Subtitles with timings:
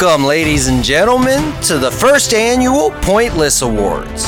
[0.00, 4.26] Welcome, ladies and gentlemen, to the first annual Pointless Awards.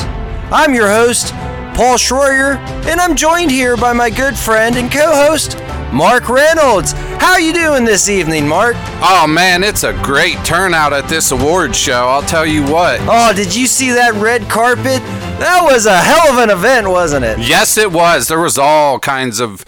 [0.51, 1.31] I'm your host,
[1.75, 5.57] Paul Schroyer, and I'm joined here by my good friend and co-host,
[5.93, 6.91] Mark Reynolds.
[7.21, 8.75] How you doing this evening, Mark?
[9.01, 12.09] Oh man, it's a great turnout at this award show.
[12.09, 12.99] I'll tell you what.
[13.03, 15.01] Oh, did you see that red carpet?
[15.39, 17.39] That was a hell of an event, wasn't it?
[17.39, 18.27] Yes, it was.
[18.27, 19.63] There was all kinds of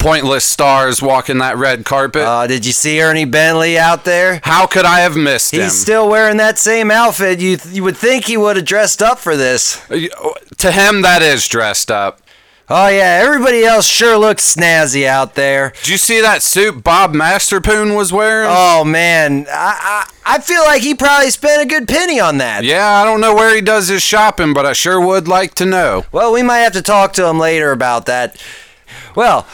[0.00, 2.22] pointless stars walking that red carpet.
[2.22, 4.40] Uh, did you see Ernie Bentley out there?
[4.42, 5.62] How could I have missed him?
[5.62, 7.38] He's still wearing that same outfit.
[7.38, 9.80] You you would think he would have dressed up for this.
[9.88, 12.20] to him, that is dressed up.
[12.72, 15.72] Oh yeah, everybody else sure looks snazzy out there.
[15.82, 18.48] Did you see that suit Bob Masterpoon was wearing?
[18.50, 22.62] Oh man, I, I I feel like he probably spent a good penny on that.
[22.62, 25.66] Yeah, I don't know where he does his shopping, but I sure would like to
[25.66, 26.04] know.
[26.12, 28.40] Well, we might have to talk to him later about that.
[29.16, 29.48] Well,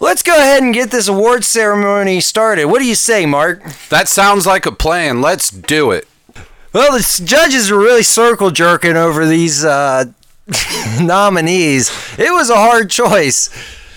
[0.00, 2.66] let's go ahead and get this award ceremony started.
[2.66, 3.62] What do you say, Mark?
[3.88, 5.20] That sounds like a plan.
[5.20, 6.06] Let's do it.
[6.72, 10.06] Well, the judges are really circle jerking over these uh,
[11.00, 11.90] nominees.
[12.18, 13.50] It was a hard choice.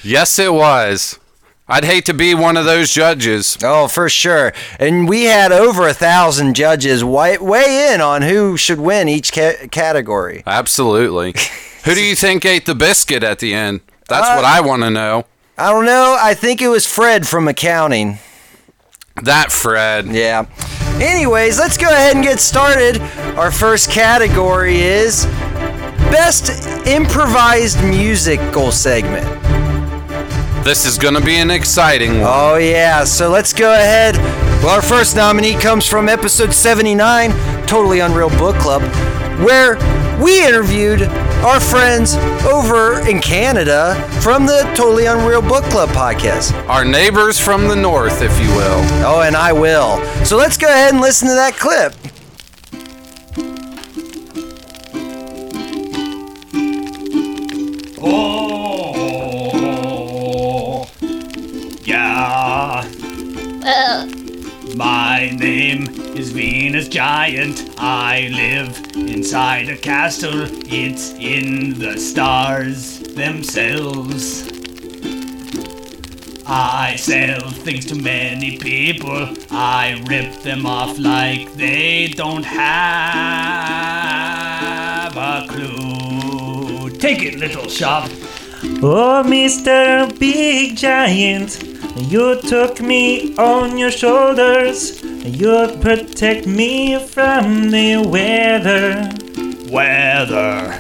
[0.04, 1.20] Yes, it was.
[1.68, 3.58] I'd hate to be one of those judges.
[3.64, 4.54] Oh, for sure.
[4.80, 9.32] And we had over a thousand judges weigh, weigh in on who should win each
[9.34, 10.42] ca- category.
[10.48, 11.36] Absolutely.
[11.86, 13.80] Who do you think ate the biscuit at the end?
[14.10, 15.26] That's Uh, what I want to know.
[15.60, 16.16] I don't know.
[16.18, 18.20] I think it was Fred from accounting.
[19.24, 20.08] That Fred.
[20.08, 20.46] Yeah.
[21.02, 23.02] Anyways, let's go ahead and get started.
[23.38, 25.26] Our first category is
[26.10, 29.26] Best Improvised Musical Segment.
[30.64, 32.30] This is going to be an exciting one.
[32.32, 33.04] Oh, yeah.
[33.04, 34.16] So let's go ahead.
[34.64, 37.32] Well, our first nominee comes from episode 79,
[37.68, 38.82] Totally Unreal Book Club,
[39.44, 39.76] where
[40.22, 41.04] we interviewed
[41.44, 42.16] our friends
[42.46, 46.54] over in Canada from the Totally Unreal Book Club podcast.
[46.68, 48.82] Our neighbors from the north, if you will.
[49.06, 50.04] Oh, and I will.
[50.26, 51.94] So let's go ahead and listen to that clip.
[59.62, 60.90] Oh,
[61.84, 62.84] yeah.
[63.64, 64.08] Uh.
[64.76, 67.70] My name is Venus Giant.
[67.78, 68.89] I live
[69.20, 70.48] inside a castle.
[70.72, 74.48] It's in the stars themselves.
[76.48, 79.28] I sell things to many people.
[79.52, 82.64] I rip them off like they don't have
[85.18, 86.90] a clue.
[86.92, 88.10] Take it, little shop.
[88.82, 90.18] Oh, Mr.
[90.18, 91.62] Big Giant,
[92.10, 95.09] you took me on your shoulders.
[95.24, 99.10] You protect me from the weather.
[99.72, 100.76] Weather.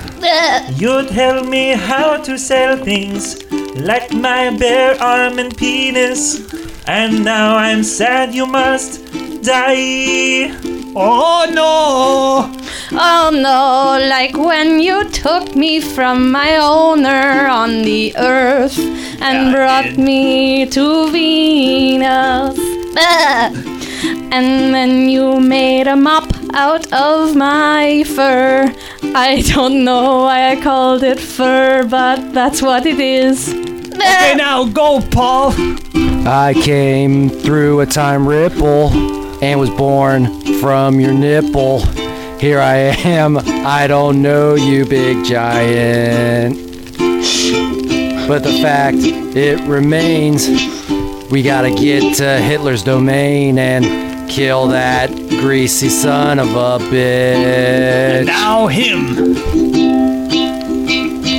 [0.75, 3.43] You'd tell me how to sell things,
[3.75, 6.41] like my bare arm and penis.
[6.87, 9.05] And now I'm sad you must
[9.43, 10.55] die.
[10.95, 12.51] Oh no!
[12.91, 19.49] Oh no, like when you took me from my owner on the earth and Yeah,
[19.49, 19.99] I brought did.
[19.99, 22.57] me to Venus.
[22.97, 23.75] Ah.
[24.03, 28.73] And then you made a mop out of my fur.
[29.15, 33.49] I don't know why I called it fur, but that's what it is.
[33.51, 35.53] Okay, now go, Paul.
[36.27, 38.89] I came through a time ripple
[39.43, 41.79] and was born from your nipple.
[42.39, 43.37] Here I am.
[43.37, 46.55] I don't know you, big giant.
[48.27, 50.47] But the fact it remains,
[51.31, 55.09] we gotta get to Hitler's domain and kill that
[55.41, 58.25] greasy son of a bitch.
[58.25, 59.33] Now him.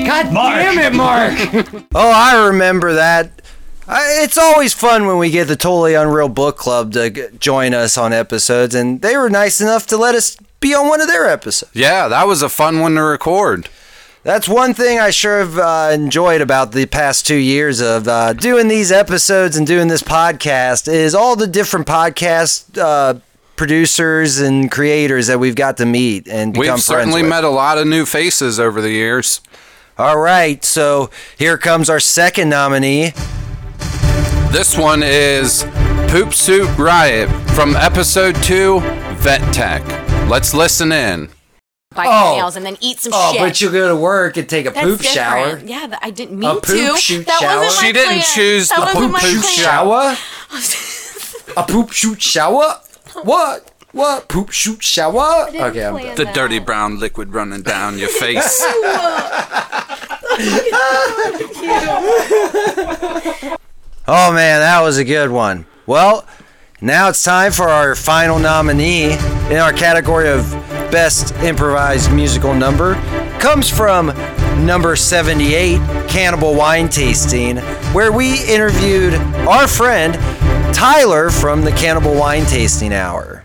[0.07, 0.55] God Mark.
[0.57, 1.85] damn it, Mark!
[1.95, 3.31] oh, I remember that.
[3.87, 7.75] I, it's always fun when we get the Totally Unreal Book Club to g- join
[7.75, 11.09] us on episodes, and they were nice enough to let us be on one of
[11.09, 11.73] their episodes.
[11.75, 13.69] Yeah, that was a fun one to record.
[14.23, 18.35] That's one thing I sure have uh, enjoyed about the past two years of uh,
[18.35, 23.19] doing these episodes and doing this podcast is all the different podcast uh,
[23.57, 27.31] producers and creators that we've got to meet and become We've certainly with.
[27.31, 29.41] met a lot of new faces over the years.
[29.97, 31.09] All right, so
[31.39, 33.13] here comes our second nominee.
[34.51, 35.65] This one is
[36.09, 38.81] Poop Suit Riot from episode 2,
[39.17, 39.83] Vet Tech.
[40.29, 41.31] Let's listen in.
[41.95, 42.31] Bite Oh.
[42.31, 43.41] my nails and then eat some Oh, shit.
[43.41, 45.15] but you go to work and take a That's poop different.
[45.15, 45.59] shower.
[45.65, 46.97] Yeah, that I didn't mean poop to.
[46.97, 47.61] shoot that shower?
[47.65, 48.25] wasn't my She didn't plan.
[48.35, 50.17] choose that the wasn't poop shoot shower?
[51.61, 52.81] a poop shoot shower?
[53.25, 53.73] What?
[53.93, 54.29] What?
[54.29, 55.49] Poop shoot shower?
[55.49, 56.15] Okay, I'm done.
[56.15, 58.65] The dirty brown liquid running down your face.
[60.33, 60.37] Uh,
[64.09, 65.67] oh man, that was a good one.
[65.87, 66.25] Well,
[66.81, 69.13] Now it's time for our final nominee
[69.51, 70.51] in our category of
[70.91, 72.95] Best Improvised Musical Number.
[73.39, 74.07] Comes from
[74.67, 75.79] number 78,
[76.09, 77.59] Cannibal Wine Tasting,
[77.93, 79.15] where we interviewed
[79.47, 80.15] our friend
[80.75, 83.45] Tyler from the Cannibal Wine Tasting Hour.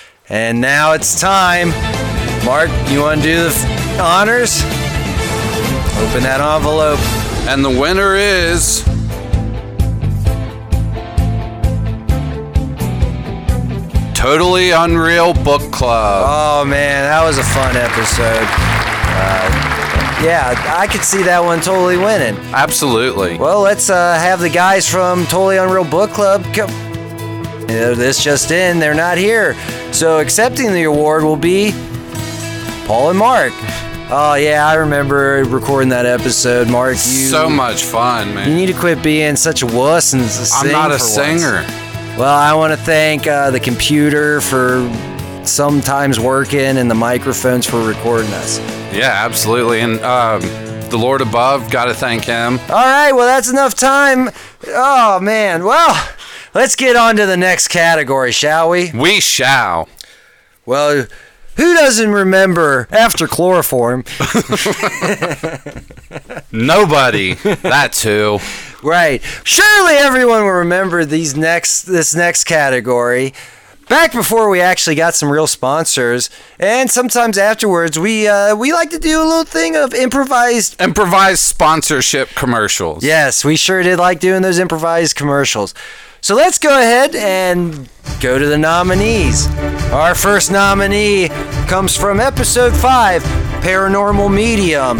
[0.31, 1.71] And now it's time.
[2.45, 4.63] Mark, you want to do the f- honors?
[6.01, 6.99] Open that envelope.
[7.49, 8.81] And the winner is.
[14.15, 16.23] Totally Unreal Book Club.
[16.25, 18.47] Oh man, that was a fun episode.
[18.47, 22.37] Uh, yeah, I could see that one totally winning.
[22.53, 23.37] Absolutely.
[23.37, 26.69] Well, let's uh, have the guys from Totally Unreal Book Club come.
[27.95, 29.55] This just in, they're not here.
[29.93, 31.71] So accepting the award will be
[32.85, 33.53] Paul and Mark.
[34.13, 36.93] Oh yeah, I remember recording that episode, Mark.
[36.93, 38.49] You so much fun, man.
[38.49, 41.13] You need to quit being such a wuss and s- I'm not a for once.
[41.13, 41.63] singer.
[42.17, 44.81] Well, I want to thank uh, the computer for
[45.45, 48.59] sometimes working and the microphones for recording us.
[48.93, 49.79] Yeah, absolutely.
[49.79, 50.41] And um,
[50.89, 52.59] the Lord above, got to thank him.
[52.69, 54.29] All right, well, that's enough time.
[54.67, 55.63] Oh, man.
[55.63, 55.95] Well,
[56.53, 58.91] let's get on to the next category, shall we?
[58.91, 59.89] We shall.
[60.65, 61.07] Well,
[61.57, 64.05] who doesn't remember after chloroform?
[66.51, 67.33] Nobody.
[67.33, 68.39] That's who.
[68.81, 69.21] Right.
[69.43, 73.33] Surely everyone will remember these next this next category.
[73.89, 78.89] Back before we actually got some real sponsors, and sometimes afterwards, we uh, we like
[78.91, 80.81] to do a little thing of improvised.
[80.81, 83.03] Improvised sponsorship commercials.
[83.03, 85.73] Yes, we sure did like doing those improvised commercials.
[86.23, 87.89] So let's go ahead and
[88.19, 89.47] go to the nominees.
[89.91, 91.29] Our first nominee
[91.67, 93.23] comes from episode 5
[93.63, 94.97] Paranormal Medium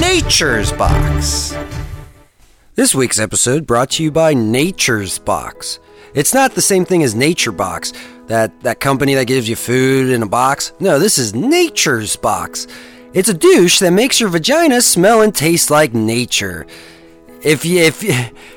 [0.00, 1.52] Nature's Box.
[2.76, 5.80] This week's episode brought to you by Nature's Box.
[6.14, 7.92] It's not the same thing as Nature Box,
[8.28, 10.72] that, that company that gives you food in a box.
[10.78, 12.68] No, this is Nature's Box.
[13.14, 16.68] It's a douche that makes your vagina smell and taste like nature.
[17.42, 18.02] If you if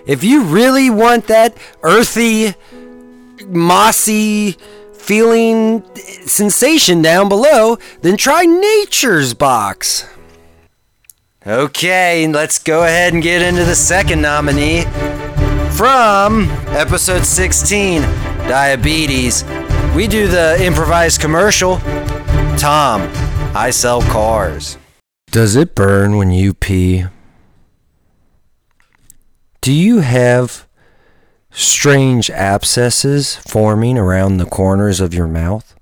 [0.05, 2.53] if you really want that earthy,
[3.47, 4.57] mossy
[4.93, 5.83] feeling
[6.25, 10.07] sensation down below, then try Nature's Box.
[11.45, 14.83] Okay, let's go ahead and get into the second nominee
[15.71, 18.01] from episode 16
[18.47, 19.43] Diabetes.
[19.93, 21.79] We do the improvised commercial.
[22.57, 23.01] Tom,
[23.55, 24.77] I sell cars.
[25.31, 27.05] Does it burn when you pee?
[29.63, 30.67] Do you have
[31.49, 35.73] strange abscesses forming around the corners of your mouth?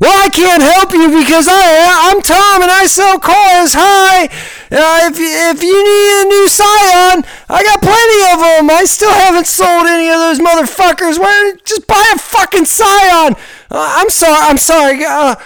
[0.00, 3.74] Well, I can't help you because I I'm Tom and I sell cars.
[3.78, 4.26] Hi,
[4.74, 8.76] uh, if if you need a new Scion, I got plenty of them.
[8.76, 11.16] I still haven't sold any of those motherfuckers.
[11.16, 13.34] Why don't you just buy a fucking Scion?
[13.70, 14.34] Uh, I'm sorry.
[14.34, 15.04] I'm sorry.
[15.04, 15.36] Uh,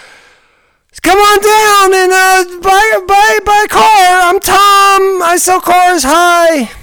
[1.03, 4.33] come on down and uh, buy buy buy a car.
[4.33, 5.21] I'm Tom.
[5.21, 6.05] I sell cars.
[6.05, 6.82] Hi.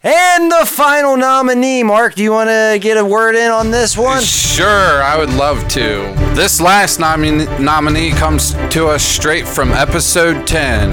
[0.00, 2.14] And the final nominee, Mark.
[2.14, 4.22] Do you want to get a word in on this one?
[4.22, 6.14] Sure, I would love to.
[6.34, 10.92] This last nomin- nominee comes to us straight from episode 10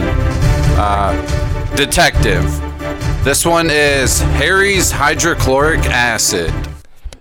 [0.80, 2.44] uh, Detective.
[3.24, 6.52] This one is Harry's hydrochloric acid.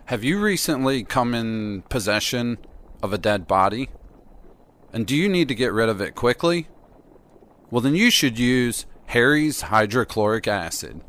[0.06, 2.56] Have you recently come in possession
[3.02, 3.90] of a dead body?
[4.90, 6.68] And do you need to get rid of it quickly?
[7.70, 11.02] Well, then you should use Harry's hydrochloric acid.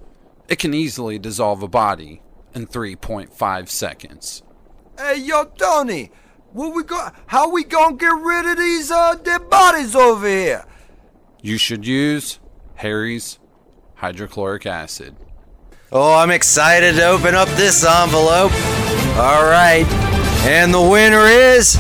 [0.47, 2.21] It can easily dissolve a body
[2.53, 4.43] in 3.5 seconds.
[4.97, 6.11] Hey, yo, Tony,
[6.53, 7.09] what we go?
[7.27, 10.65] How we gonna get rid of these uh dead bodies over here?
[11.41, 12.39] You should use
[12.75, 13.39] Harry's
[13.95, 15.15] hydrochloric acid.
[15.91, 18.51] Oh, I'm excited to open up this envelope.
[19.17, 19.85] All right,
[20.45, 21.75] and the winner is.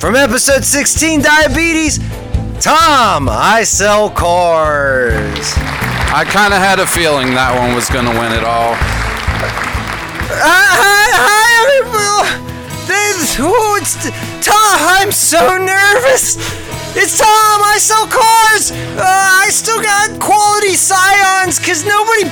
[0.00, 2.00] From episode 16, Diabetes,
[2.62, 5.52] Tom, I sell cars.
[6.14, 8.78] I kind of had a feeling that one was going to win it all.
[10.30, 12.30] Hi, hi, everyone.
[12.86, 13.98] This, oh, it's
[14.46, 14.78] Tom.
[14.94, 16.38] I'm so nervous.
[16.94, 17.58] It's Tom.
[17.66, 18.70] I sell cars.
[18.94, 19.02] Uh,
[19.42, 22.30] I still got quality Scions because nobody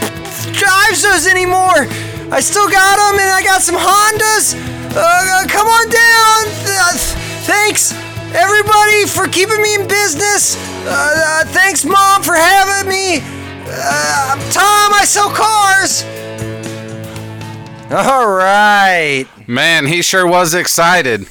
[0.54, 1.90] drives those anymore.
[2.30, 4.54] I still got them, and I got some Hondas.
[4.94, 6.40] Uh, uh, come on down.
[6.70, 6.94] Uh,
[7.50, 7.90] thanks,
[8.34, 10.56] everybody, for keeping me in business.
[10.87, 13.18] Uh, uh, thanks, Mom, for having me.
[13.66, 14.92] Uh, Tom.
[14.92, 16.04] I sell cars.
[17.90, 19.26] All right.
[19.49, 21.26] Man, he sure was excited.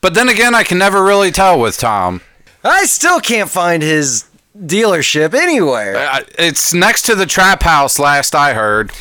[0.00, 2.20] But then again, I can never really tell with Tom.
[2.62, 4.24] I still can't find his
[4.56, 5.96] dealership anywhere.
[5.96, 8.92] Uh, It's next to the trap house, last I heard.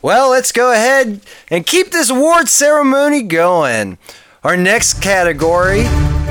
[0.00, 3.98] Well, let's go ahead and keep this award ceremony going.
[4.44, 5.82] Our next category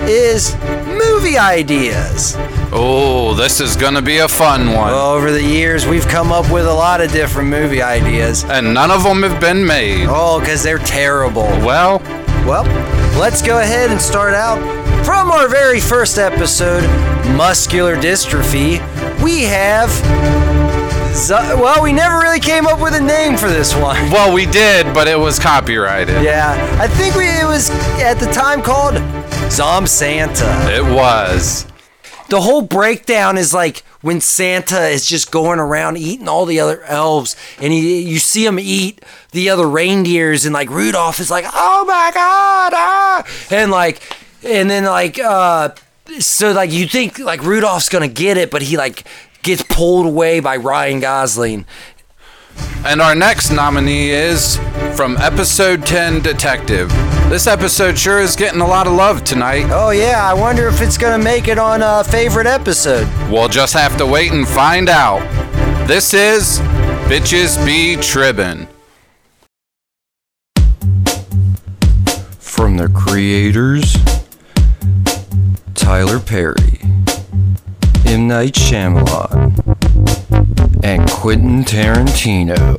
[0.02, 0.54] is
[0.86, 2.36] movie ideas.
[2.74, 4.92] Oh, this is gonna be a fun one.
[4.92, 8.44] Well, over the years, we've come up with a lot of different movie ideas.
[8.44, 10.08] And none of them have been made.
[10.10, 11.44] Oh, because they're terrible.
[11.64, 12.00] Well,
[12.46, 12.64] Well,
[13.18, 14.60] let's go ahead and start out
[15.06, 16.84] from our very first episode,
[17.38, 18.82] Muscular Dystrophy.
[19.24, 20.51] We have.
[21.14, 23.98] Z- well, we never really came up with a name for this one.
[24.12, 26.24] well, we did, but it was copyrighted.
[26.24, 27.70] Yeah, I think we, it was
[28.02, 28.96] at the time called
[29.52, 30.50] Zom Santa.
[30.74, 31.68] It was.
[32.30, 36.82] The whole breakdown is like when Santa is just going around eating all the other
[36.84, 41.46] elves, and he, you see him eat the other reindeers, and like Rudolph is like,
[41.54, 43.24] "Oh my god!" Ah!
[43.52, 44.02] and like,
[44.44, 45.70] and then like, uh,
[46.20, 49.04] so like you think like Rudolph's gonna get it, but he like
[49.42, 51.66] gets pulled away by Ryan Gosling.
[52.86, 54.58] And our next nominee is
[54.96, 56.90] from episode 10 Detective.
[57.30, 59.68] This episode sure is getting a lot of love tonight.
[59.70, 63.08] Oh yeah, I wonder if it's gonna make it on a favorite episode.
[63.32, 65.22] We'll just have to wait and find out.
[65.88, 66.60] This is
[67.08, 68.68] Bitches Be Tribbin'.
[72.40, 73.96] From the creators
[75.74, 76.80] Tyler Perry,
[78.12, 78.28] M.
[78.28, 79.56] Night Shyamalan,
[80.84, 82.78] and Quentin Tarantino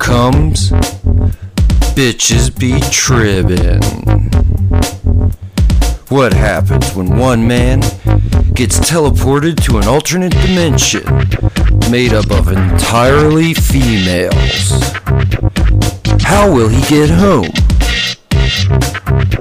[0.00, 0.72] comes
[1.94, 3.80] Bitches Be Tribbin'.
[6.10, 7.78] What happens when one man
[8.54, 11.04] gets teleported to an alternate dimension
[11.88, 14.82] made up of entirely females?
[16.22, 17.52] How will he get home?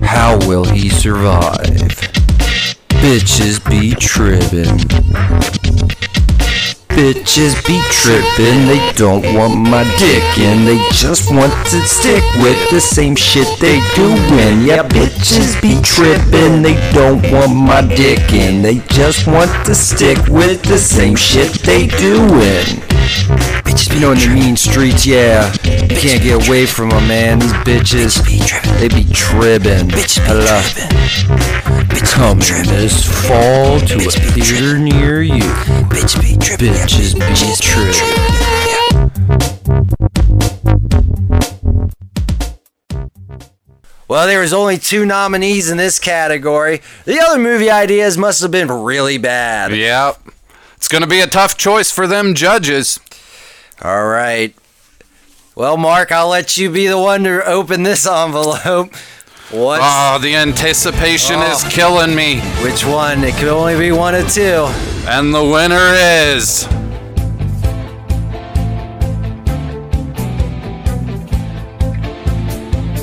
[0.04, 2.05] How will he survive?
[3.06, 4.80] Bitches be trippin'.
[6.90, 12.58] Bitches be trippin', they don't want my dick and they just want to stick with
[12.72, 14.66] the same shit they doin'.
[14.66, 20.18] Yeah, bitches be trippin', they don't want my dick and they just want to stick
[20.28, 22.95] with the same shit they doin'.
[23.64, 25.52] Bitches be in the mean streets, yeah.
[25.64, 27.40] You can't get away from them, man.
[27.40, 28.18] These bitches,
[28.80, 29.92] they be tribbin'.
[30.26, 30.62] Hello.
[32.06, 35.44] Coming this fall to a theater near you.
[35.90, 36.74] Bitch be trippin'.
[36.74, 37.26] Bitches be
[37.62, 38.36] tribbin'.
[44.08, 46.82] Well, there was only two nominees in this category.
[47.06, 49.76] The other movie ideas must have been really bad.
[49.76, 50.25] Yep.
[50.86, 53.00] It's gonna be a tough choice for them judges.
[53.82, 54.54] All right.
[55.56, 58.94] Well, Mark, I'll let you be the one to open this envelope.
[59.50, 59.80] What?
[59.82, 61.70] Oh, the anticipation is Oh.
[61.72, 62.40] killing me.
[62.62, 63.24] Which one?
[63.24, 64.68] It could only be one of two.
[65.10, 66.68] And the winner is.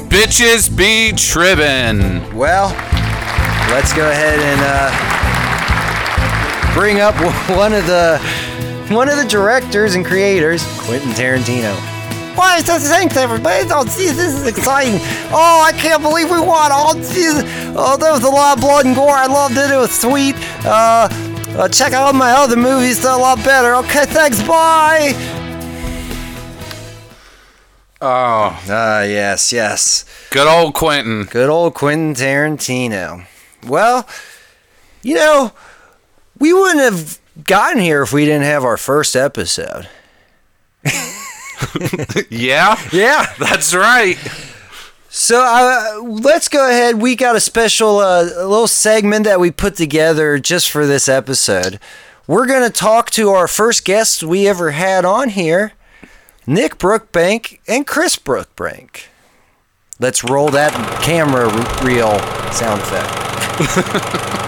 [0.08, 2.34] Bitches be tribbin'.
[2.34, 2.68] Well,
[3.70, 5.21] let's go ahead and uh,
[6.74, 7.14] bring up
[7.56, 8.18] one of the
[8.90, 11.74] one of the directors and creators, Quentin Tarantino.
[12.36, 13.66] Why, so thanks everybody.
[13.70, 14.98] Oh, geez, this is exciting.
[15.32, 16.70] Oh, I can't believe we won.
[16.72, 17.42] Oh, geez.
[17.76, 19.10] oh, there was a lot of blood and gore.
[19.10, 19.70] I loved it.
[19.70, 20.34] It was sweet.
[20.64, 21.08] Uh,
[21.58, 23.02] uh, check out my other movies.
[23.02, 23.74] They're a lot better.
[23.76, 24.42] Okay, thanks.
[24.42, 25.12] Bye.
[28.00, 30.04] Oh, Ah, yes, yes.
[30.30, 31.24] good old Quentin.
[31.24, 33.26] Good old Quentin Tarantino.
[33.66, 34.08] Well,
[35.02, 35.52] you know,
[36.42, 39.88] we wouldn't have gotten here if we didn't have our first episode.
[42.30, 43.26] Yeah, Yeah.
[43.38, 44.16] that's right.
[45.08, 47.00] So uh, let's go ahead.
[47.00, 51.78] We got a special uh, little segment that we put together just for this episode.
[52.26, 55.72] We're going to talk to our first guests we ever had on here,
[56.46, 59.04] Nick Brookbank and Chris Brookbank.
[60.00, 60.72] Let's roll that
[61.02, 61.46] camera
[61.84, 62.18] reel
[62.52, 64.38] sound effect.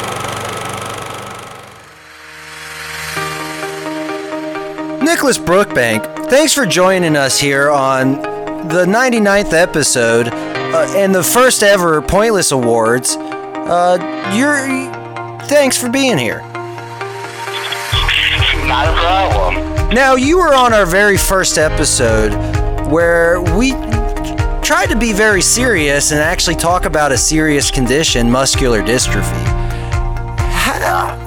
[5.24, 8.20] Nicholas Brookbank, thanks for joining us here on
[8.68, 13.16] the 99th episode uh, and the first ever Pointless Awards.
[13.16, 13.96] Uh,
[14.36, 14.58] you're
[15.46, 16.40] thanks for being here.
[18.66, 19.94] Not a problem.
[19.94, 22.34] Now, you were on our very first episode
[22.90, 23.70] where we
[24.60, 29.42] tried to be very serious and actually talk about a serious condition, muscular dystrophy.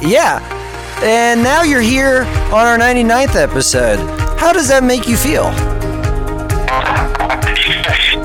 [0.03, 0.56] Yeah.
[1.03, 3.99] And now you're here on our 99th episode.
[4.39, 5.43] How does that make you feel?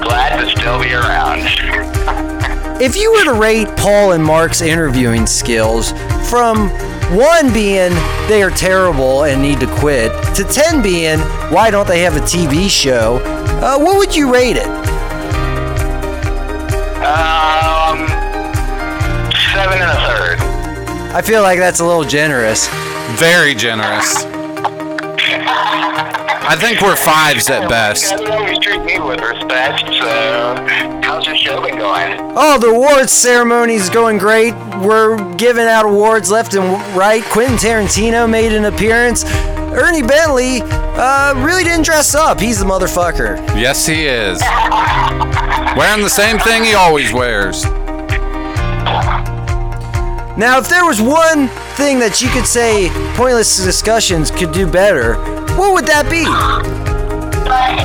[0.02, 1.42] Glad to still be around.
[2.80, 5.92] If you were to rate Paul and Mark's interviewing skills
[6.28, 6.70] from
[7.14, 7.92] one being
[8.26, 11.20] they are terrible and need to quit, to 10 being
[11.52, 13.20] why don't they have a TV show,
[13.62, 14.66] uh, what would you rate it?
[17.04, 18.08] Um,
[19.52, 20.38] seven and a third.
[21.14, 22.68] I feel like that's a little generous.
[23.18, 24.24] Very generous.
[26.44, 28.12] I think we're fives at best.
[28.12, 30.56] You always treat me with respect, so
[31.02, 32.18] how's your show been going?
[32.34, 34.54] Oh, the awards ceremony's going great.
[34.82, 36.64] We're giving out awards left and
[36.96, 37.22] right.
[37.24, 39.24] Quentin Tarantino made an appearance.
[39.26, 42.40] Ernie Bentley uh, really didn't dress up.
[42.40, 43.36] He's the motherfucker.
[43.54, 44.40] Yes, he is.
[45.76, 47.64] Wearing the same thing he always wears.
[50.36, 52.88] Now, if there was one thing that you could say
[53.20, 55.20] Pointless Discussions could do better,
[55.60, 56.24] what would that be?
[56.24, 57.76] I,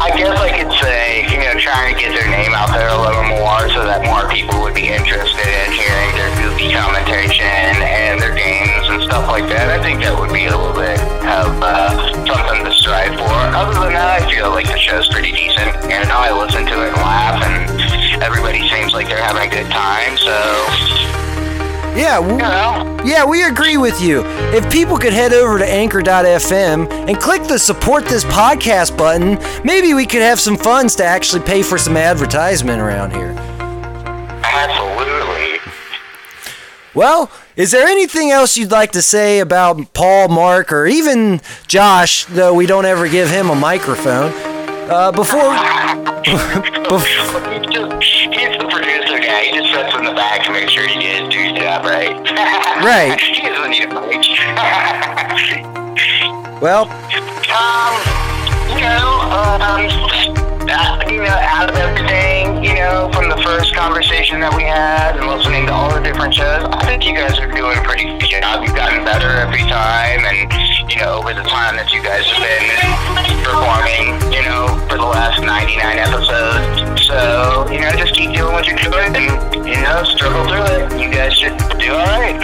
[0.00, 2.96] I guess I could say, you know, trying to get their name out there a
[2.96, 8.16] little more so that more people would be interested in hearing their goofy commentation and
[8.24, 9.68] their games and stuff like that.
[9.68, 10.96] I think that would be a little bit
[11.28, 11.92] of uh,
[12.24, 13.36] something to strive for.
[13.52, 15.76] Other than that, I feel like the show's pretty decent.
[15.92, 19.70] And I listen to it and laugh, and everybody seems like they're having a good
[19.70, 20.16] time.
[20.18, 20.30] So,
[21.96, 24.22] Yeah, w- you know, yeah, we agree with you.
[24.54, 29.94] If people could head over to anchor.fm and click the support this podcast button, maybe
[29.94, 33.34] we could have some funds to actually pay for some advertisement around here.
[34.44, 35.58] absolutely.
[36.94, 42.24] Well, is there anything else you'd like to say about Paul, Mark, or even Josh,
[42.26, 44.32] though we don't ever give him a microphone?
[44.90, 45.40] Uh, before.
[46.90, 48.00] bef-
[50.20, 52.12] back make sure he gets do his job right.
[52.84, 53.18] Right.
[53.18, 54.20] he doesn't need a mic.
[56.60, 56.84] well,
[57.48, 57.96] um,
[58.76, 59.80] you know, um,
[60.68, 65.16] uh, you know, out of everything, you know, from the first conversation that we had
[65.16, 68.04] and listening to all the different shows, I think you guys are doing a pretty
[68.04, 68.62] good job.
[68.62, 70.52] You've gotten better every time, and
[70.90, 75.06] you know, over the time that you guys have been performing, you know, for the
[75.06, 77.06] last 99 episodes.
[77.06, 81.00] So, you know, just keep doing what you're doing, and you know, struggle through it.
[81.00, 82.42] You guys should do all right.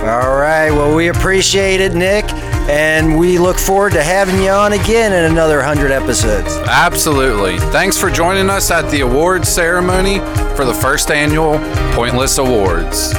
[0.00, 0.70] all right.
[0.70, 2.24] Well, we appreciate it, Nick,
[2.70, 6.56] and we look forward to having you on again in another 100 episodes.
[6.68, 7.58] Absolutely.
[7.70, 10.20] Thanks for joining us at the awards ceremony
[10.56, 11.58] for the first annual
[11.92, 13.12] Pointless Awards.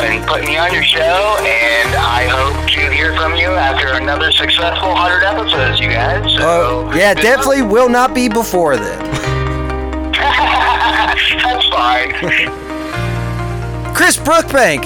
[0.00, 4.30] And putting me on your show, and I hope to hear from you after another
[4.32, 6.30] successful 100 episodes, you guys.
[6.36, 8.98] So, Oh, yeah, definitely will not be before then.
[10.12, 12.12] That's fine.
[13.94, 14.84] Chris Brookbank,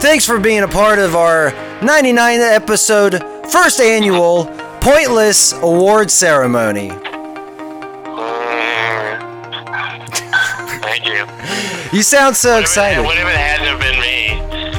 [0.00, 4.44] thanks for being a part of our 99 episode, first annual
[4.80, 6.90] Pointless Award Ceremony.
[6.90, 7.00] Mm.
[10.82, 11.26] Thank you.
[11.96, 13.02] You sound so excited.
[13.04, 14.09] It hadn't have been me?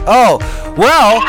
[0.07, 0.39] Oh,
[0.77, 1.21] well,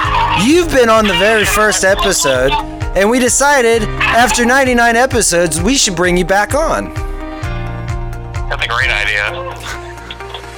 [0.47, 2.53] you've been on the very first episode,
[2.97, 6.95] and we decided after 99 episodes, we should bring you back on.
[8.49, 9.31] That's a great idea.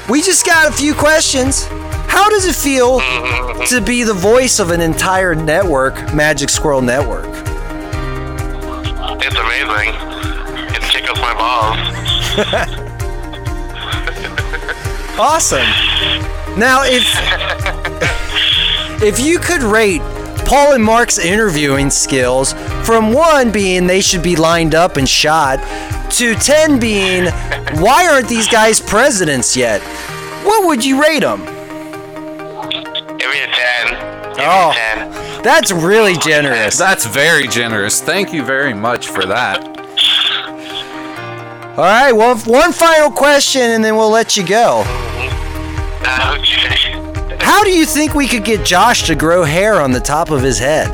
[0.08, 1.66] We just got a few questions.
[2.06, 3.64] How does it feel mm-hmm.
[3.74, 7.26] to be the voice of an entire network, Magic Squirrel Network?
[9.20, 9.94] It's amazing.
[10.74, 12.80] It tickles my balls.
[15.16, 15.64] Awesome.
[16.58, 17.04] Now, if
[19.04, 20.00] if you could rate
[20.46, 22.52] Paul and Mark's interviewing skills
[22.84, 25.58] from one being they should be lined up and shot
[26.12, 27.24] to 10 being
[27.80, 29.80] why aren't these guys presidents yet?
[30.44, 31.40] What would you rate them?
[33.18, 34.34] Give me a 10.
[34.34, 34.70] Give Oh.
[34.70, 35.42] me a 10.
[35.42, 36.76] That's really generous.
[36.76, 38.00] That's very generous.
[38.00, 39.62] Thank you very much for that.
[41.76, 44.84] All right, well, one final question and then we'll let you go.
[46.06, 46.83] Uh, okay.
[47.54, 50.42] How do you think we could get Josh to grow hair on the top of
[50.42, 50.88] his head?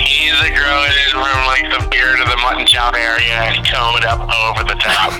[0.00, 3.98] He's a growing it from like the beard of the mutton chop area and comb
[3.98, 5.12] it up over the top.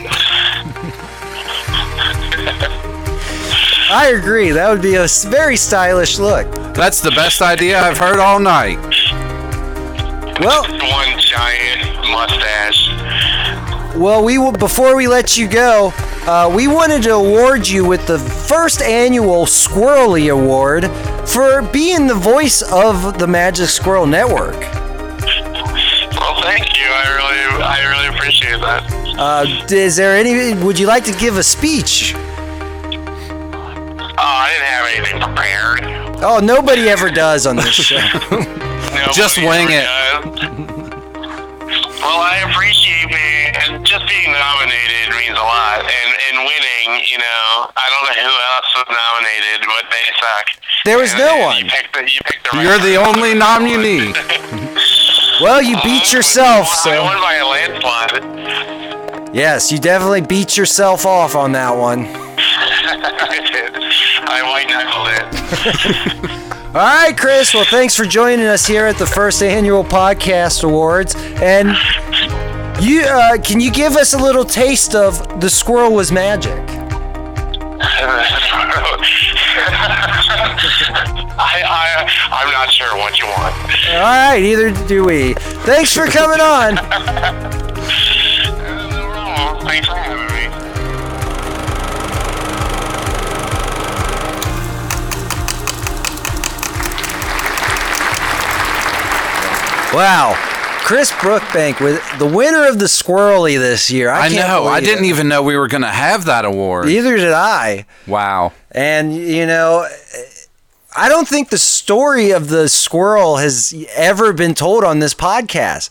[3.93, 4.51] I agree.
[4.51, 6.51] That would be a very stylish look.
[6.75, 8.79] That's the best idea I've heard all night.
[10.41, 12.89] Well, One giant mustache.
[13.95, 15.93] well, we will, before we let you go,
[16.31, 20.85] uh, we wanted to award you with the first annual Squirrely Award
[21.29, 24.55] for being the voice of the Magic Squirrel Network.
[24.61, 26.87] Well, thank you.
[26.87, 28.85] I really, I really appreciate that.
[29.19, 30.55] Uh, is there any?
[30.63, 32.15] Would you like to give a speech?
[32.15, 32.21] Oh,
[34.23, 36.23] I didn't have anything prepared.
[36.23, 37.99] Oh, nobody ever does on this show.
[39.13, 39.83] Just wing it.
[39.85, 40.41] does.
[42.01, 42.80] well, I appreciate me, and just
[44.11, 45.81] being nominated means a lot.
[45.87, 50.47] And and winning, you know, I don't know who else was nominated, but they suck.
[50.85, 51.57] There was And- no and one.
[51.59, 54.13] You picked the, you picked the You're the only nominee.
[55.41, 59.35] well, you beat yourself, I so won by a landslide.
[59.35, 62.07] yes, you definitely beat yourself off on that one.
[62.07, 63.73] I did.
[64.27, 66.31] I white knuckled it.
[66.71, 67.53] All right, Chris.
[67.53, 71.17] Well, thanks for joining us here at the first annual podcast awards.
[71.17, 71.71] And
[72.81, 76.53] you, uh, can you give us a little taste of the squirrel was magic?
[81.43, 83.55] I, I, I'm not sure what you want.
[83.91, 85.35] All right, either do we.
[85.65, 86.77] Thanks for coming on.
[89.63, 90.49] Thanks for having me.
[99.93, 100.50] Wow,
[100.91, 104.11] Chris Brookbank with the winner of the Squirrely this year.
[104.11, 104.65] I, I know.
[104.65, 105.11] I didn't it.
[105.11, 106.87] even know we were going to have that award.
[106.87, 107.87] Neither did I.
[108.09, 108.53] Wow.
[108.73, 109.87] And you know,
[110.97, 115.91] I don't think the story of the squirrel has ever been told on this podcast.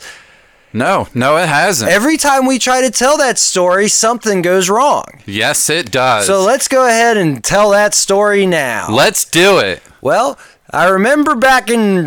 [0.74, 1.90] No, no, it hasn't.
[1.90, 5.06] Every time we try to tell that story, something goes wrong.
[5.26, 6.26] yes, it does.
[6.26, 8.88] So let's go ahead and tell that story now.
[8.92, 9.82] Let's do it.
[10.02, 10.38] Well,
[10.72, 12.06] I remember back in.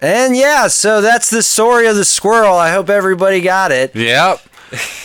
[0.00, 2.54] And yeah, so that's the story of the squirrel.
[2.54, 3.94] I hope everybody got it.
[3.94, 4.40] Yep.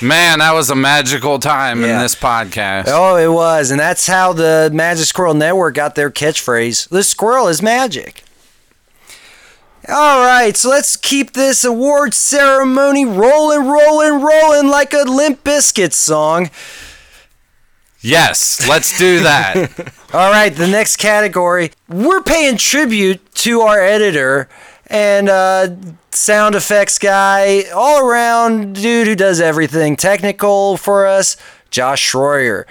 [0.02, 2.86] Man, that was a magical time in this podcast.
[2.88, 3.70] Oh, it was.
[3.70, 8.24] And that's how the Magic Squirrel Network got their catchphrase The squirrel is magic.
[9.88, 15.94] All right, so let's keep this award ceremony rolling, rolling, rolling like a Limp Bizkit
[15.94, 16.50] song.
[18.00, 19.94] Yes, let's do that.
[20.14, 21.72] All right, the next category.
[21.88, 24.50] We're paying tribute to our editor
[24.92, 25.70] and uh,
[26.12, 31.38] sound effects guy, all around dude who does everything technical for us,
[31.70, 32.66] Josh Schroyer.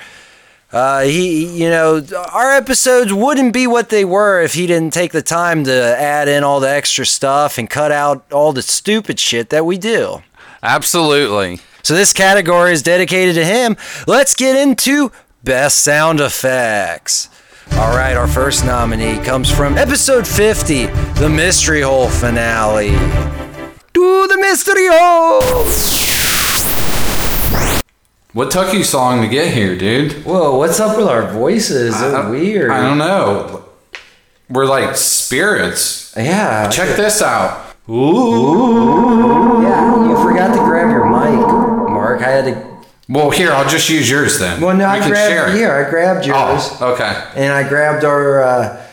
[0.71, 5.13] Uh, he, you know, our episodes wouldn't be what they were if he didn't take
[5.13, 9.19] the time to add in all the extra stuff and cut out all the stupid
[9.19, 10.23] shit that we do.
[10.63, 11.59] Absolutely.
[11.83, 13.77] So this category is dedicated to him.
[14.07, 15.11] Let's get into
[15.43, 17.31] best sound effects.
[17.73, 20.87] All right, our first nominee comes from episode 50,
[21.19, 22.91] the Mystery Hole finale.
[23.93, 25.65] Do the Mystery Hole!
[28.33, 30.25] What took you so long to get here, dude?
[30.25, 31.99] Whoa, what's up with our voices?
[31.99, 32.71] They're weird.
[32.71, 33.65] I don't know.
[34.49, 36.15] We're like spirits.
[36.17, 36.69] Yeah.
[36.69, 37.75] Check this out.
[37.89, 39.63] Ooh.
[39.63, 41.41] Yeah, you forgot to grab your mic,
[41.91, 42.23] Mark.
[42.23, 42.70] I had to.
[43.11, 44.61] Well, here, I'll just use yours then.
[44.61, 45.31] Well, no, we I can grabbed.
[45.33, 45.53] share.
[45.53, 46.69] Here, I grabbed yours.
[46.81, 47.25] Oh, okay.
[47.35, 48.87] and I grabbed our uh,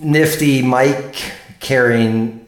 [0.00, 2.38] nifty mic carrying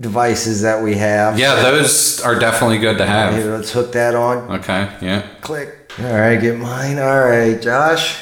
[0.00, 1.38] devices that we have.
[1.38, 3.34] Yeah, those are definitely good to have.
[3.34, 4.58] Here, let's hook that on.
[4.58, 5.26] Okay, yeah.
[5.40, 5.92] Click.
[6.00, 6.98] All right, get mine.
[6.98, 8.18] All right, Josh.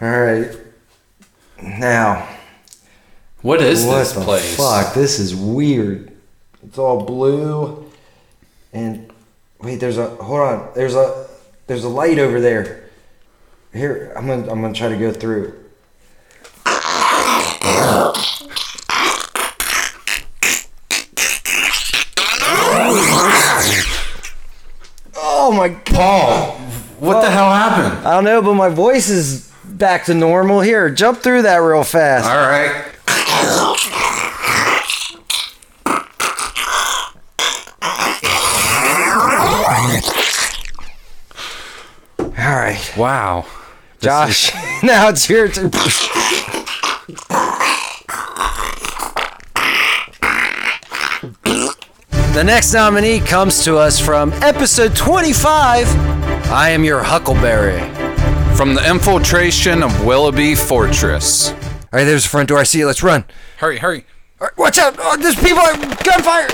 [0.00, 0.54] All right.
[1.62, 2.28] Now,
[3.42, 4.56] What is what this place?
[4.56, 4.94] fuck?
[4.94, 6.12] This is weird.
[6.62, 7.90] It's all blue,
[8.72, 9.10] and
[9.64, 10.68] wait, there's a hold on.
[10.74, 11.26] There's a
[11.66, 12.90] there's a light over there.
[13.72, 15.60] Here, I'm gonna I'm gonna try to go through.
[25.16, 25.84] Oh my god.
[25.86, 26.52] Paul,
[27.00, 28.06] what the hell happened?
[28.06, 30.60] I don't know, but my voice is back to normal.
[30.60, 32.26] Here, jump through that real fast.
[32.26, 34.03] All right.
[42.18, 43.46] All right, Wow.
[44.00, 44.52] Josh.
[44.82, 45.70] now it's your turn.
[51.42, 55.86] The next nominee comes to us from episode 25.
[56.50, 57.78] I am your Huckleberry.
[58.56, 61.50] From the infiltration of Willoughby Fortress.
[61.50, 61.56] All
[61.92, 62.58] right, there's the front door.
[62.58, 62.86] I see you.
[62.86, 63.24] Let's run.
[63.58, 64.04] Hurry, hurry.
[64.40, 64.96] All right, watch out!
[64.98, 65.62] Oh, there's people!
[66.04, 66.48] Gunfire!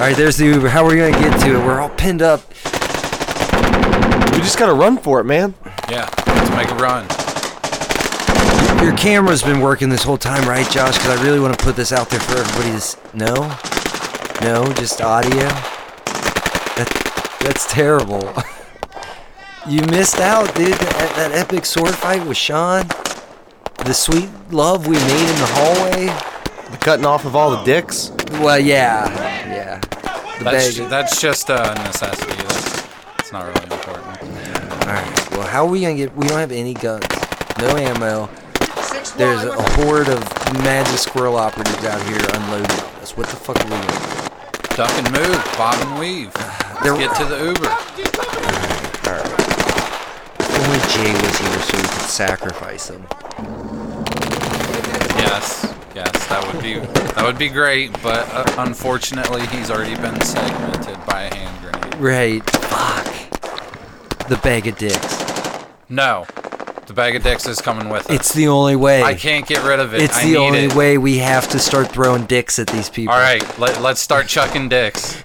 [0.00, 0.68] Right, there's the Uber.
[0.68, 1.58] How are we gonna get to it?
[1.64, 2.46] We're all pinned up.
[4.32, 5.54] We just gotta run for it, man.
[5.90, 7.06] Yeah, let's make a run.
[8.82, 10.96] Your camera's been working this whole time, right, Josh?
[10.96, 13.34] Because I really want to put this out there for everybody to s- know.
[14.40, 15.40] No, just audio.
[16.76, 18.32] That, that's terrible.
[19.68, 20.72] you missed out, dude.
[20.72, 22.86] That, that epic sword fight with Sean.
[23.84, 26.06] The sweet love we made in the hallway.
[26.70, 28.12] The cutting off of all the dicks.
[28.40, 29.06] Well, yeah,
[29.46, 29.80] yeah.
[30.40, 30.88] The That's, bag.
[30.88, 32.32] that's just a necessity.
[32.32, 32.82] That's,
[33.16, 34.06] that's not really important.
[34.82, 35.30] All right.
[35.32, 36.16] Well, how are we gonna get?
[36.16, 37.04] We don't have any guns,
[37.58, 38.28] no ammo.
[39.16, 40.20] There's a horde of
[40.64, 43.16] magic squirrel operatives out here unloading on us.
[43.18, 44.76] What the fuck are we gonna?
[44.76, 46.32] Duck and move, bob and weave.
[46.82, 47.70] There- Let's get to the Uber.
[50.40, 53.06] If only Jay was here so we could sacrifice him.
[55.18, 60.20] Yes, yes, that would be that would be great, but uh, unfortunately, he's already been
[60.20, 61.94] segmented by a hand grenade.
[61.96, 62.50] Right.
[62.50, 64.28] Fuck.
[64.28, 65.24] The bag of dicks.
[65.88, 66.26] No,
[66.86, 68.16] the bag of dicks is coming with us.
[68.16, 69.02] It's the only way.
[69.02, 70.02] I can't get rid of it.
[70.02, 70.74] It's I the need only it.
[70.74, 73.12] way we have to start throwing dicks at these people.
[73.14, 75.22] All right, let, let's start chucking dicks.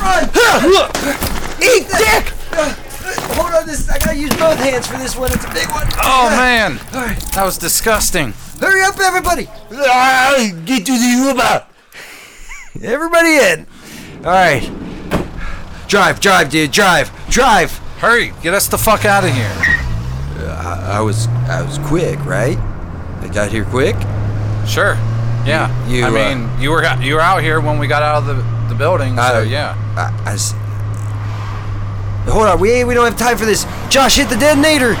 [0.00, 0.28] Run!
[1.62, 2.91] Eat dick!
[3.52, 5.30] Hold on, this I gotta use both hands for this one.
[5.32, 5.86] It's a big one.
[6.02, 6.76] Oh man,
[7.34, 8.32] that was disgusting.
[8.58, 9.46] Hurry up, everybody!
[9.72, 11.66] Ah, Get to the Uber!
[12.82, 13.66] Everybody in!
[14.24, 14.70] Alright.
[15.86, 17.76] Drive, drive, dude, drive, drive!
[17.98, 19.52] Hurry, get us the fuck out of here.
[20.48, 22.56] I, I was I was quick, right?
[23.20, 23.96] I got here quick?
[24.66, 24.94] Sure.
[25.44, 25.68] Yeah.
[25.88, 28.26] You, I uh, mean, you were you were out here when we got out of
[28.28, 29.76] the, the building, so Uh, yeah.
[29.96, 30.54] I, I s-
[32.26, 33.64] Hold on, we we don't have time for this.
[33.90, 34.94] Josh, hit the detonator!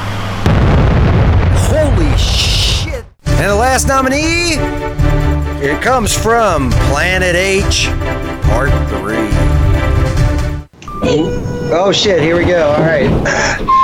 [1.68, 3.04] Holy shit!
[3.26, 4.54] And the last nominee,
[5.64, 7.86] it comes from Planet H,
[8.42, 9.16] Part 3.
[11.74, 13.10] Oh shit, here we go, alright.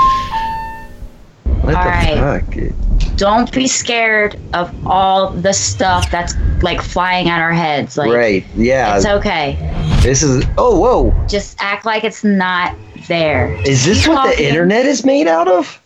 [1.63, 2.43] What All right.
[2.45, 3.17] fuck?
[3.17, 7.99] Don't be scared of all the stuff that's like flying at our heads.
[7.99, 8.97] Like right, yeah.
[8.97, 9.59] it's okay.
[10.01, 10.47] This is.
[10.57, 11.27] Oh, whoa.
[11.29, 12.75] Just act like it's not
[13.09, 13.53] there.
[13.67, 15.81] Is this Keep what the internet is made out of?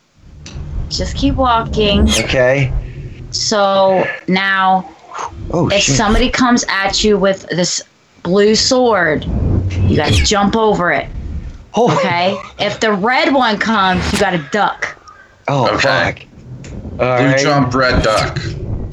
[0.88, 2.02] Just keep walking.
[2.20, 2.72] Okay.
[3.30, 4.88] So now,
[5.50, 5.96] Oh, if shit.
[5.96, 7.82] somebody comes at you with this
[8.22, 11.08] blue sword, you gotta jump over it.
[11.74, 11.94] Oh.
[11.98, 12.36] Okay.
[12.64, 14.96] If the red one comes, you gotta duck.
[15.48, 15.78] Oh, Okay.
[15.78, 16.18] fuck.
[17.00, 17.38] All Blue right.
[17.40, 18.38] jump, red duck.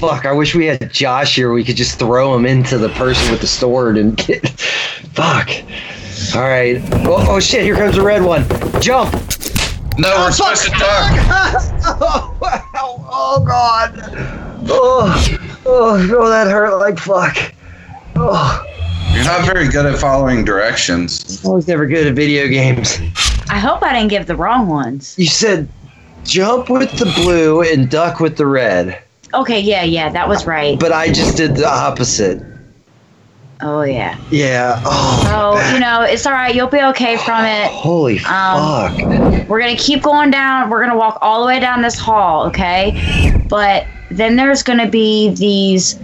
[0.00, 1.52] Fuck, I wish we had Josh here.
[1.52, 4.48] We could just throw him into the person with the sword and get.
[5.12, 5.50] Fuck.
[6.34, 6.80] All right.
[7.06, 8.42] Oh, oh shit, here comes the red one.
[8.80, 9.12] Jump.
[9.98, 10.80] No, we're oh, supposed to duck.
[12.00, 12.64] oh, wow.
[13.10, 13.92] oh, God.
[14.68, 17.52] Oh, oh, oh, that hurt like fuck.
[18.16, 18.64] Oh,
[19.12, 21.44] You're not very good at following directions.
[21.44, 22.98] I was never good at video games.
[23.50, 25.18] I hope I didn't give the wrong ones.
[25.18, 25.68] You said
[26.24, 29.02] jump with the blue and duck with the red,
[29.32, 30.78] Okay, yeah, yeah, that was right.
[30.78, 32.42] but I just did the opposite.
[33.62, 34.18] Oh yeah.
[34.30, 34.80] Yeah.
[34.84, 35.20] Oh.
[35.58, 36.54] So, you know, it's all right.
[36.54, 37.70] You'll be okay from it.
[37.70, 39.48] Holy Um, fuck.
[39.48, 40.70] We're going to keep going down.
[40.70, 43.34] We're going to walk all the way down this hall, okay?
[43.48, 45.98] But then there's going to be these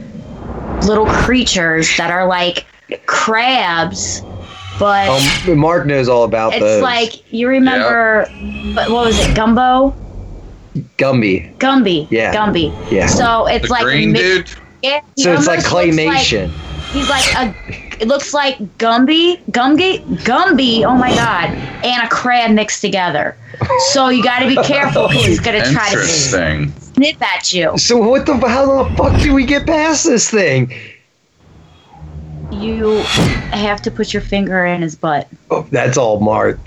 [0.87, 2.67] little creatures that are like
[3.07, 4.21] crabs,
[4.79, 6.83] but Oh, Mark knows all about it's those.
[6.83, 8.27] like you remember
[8.75, 9.35] but what was it?
[9.35, 9.95] Gumbo?
[10.99, 11.57] Gumby.
[11.57, 12.07] Gumby.
[12.11, 12.35] Yeah.
[12.35, 12.71] Gumby.
[12.93, 13.07] Yeah.
[13.07, 14.51] So it's The like green mi- dude?
[14.83, 16.51] Yeah, So it's like almost looks like- claymation.
[16.97, 17.55] He's like a.
[18.01, 20.85] It looks like Gumby, Gumby, Gumby.
[20.85, 21.51] Oh my god,
[21.85, 23.37] and a crab mixed together.
[23.93, 25.03] So you got to be careful.
[25.07, 26.73] Oh, he's gonna try to Interesting.
[26.81, 27.77] snip at you.
[27.79, 30.73] So what the how the fuck do we get past this thing?
[32.53, 32.99] You
[33.53, 35.29] have to put your finger in his butt.
[35.51, 36.59] Oh, that's all Mark.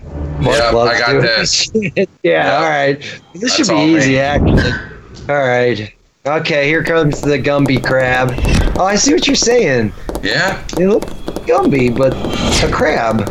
[0.42, 1.72] Mark Yep, loves I got doing this.
[1.76, 2.54] yeah, Yep.
[2.54, 3.00] all right.
[3.34, 3.98] This That's should be all me.
[3.98, 4.72] easy, actually.
[5.30, 5.94] All right.
[6.26, 8.30] Okay, here comes the Gumby crab.
[8.78, 9.92] Oh, I see what you're saying.
[10.24, 10.64] Yeah.
[10.76, 11.04] They look
[11.46, 12.14] Gumby, but
[12.64, 13.22] a crab.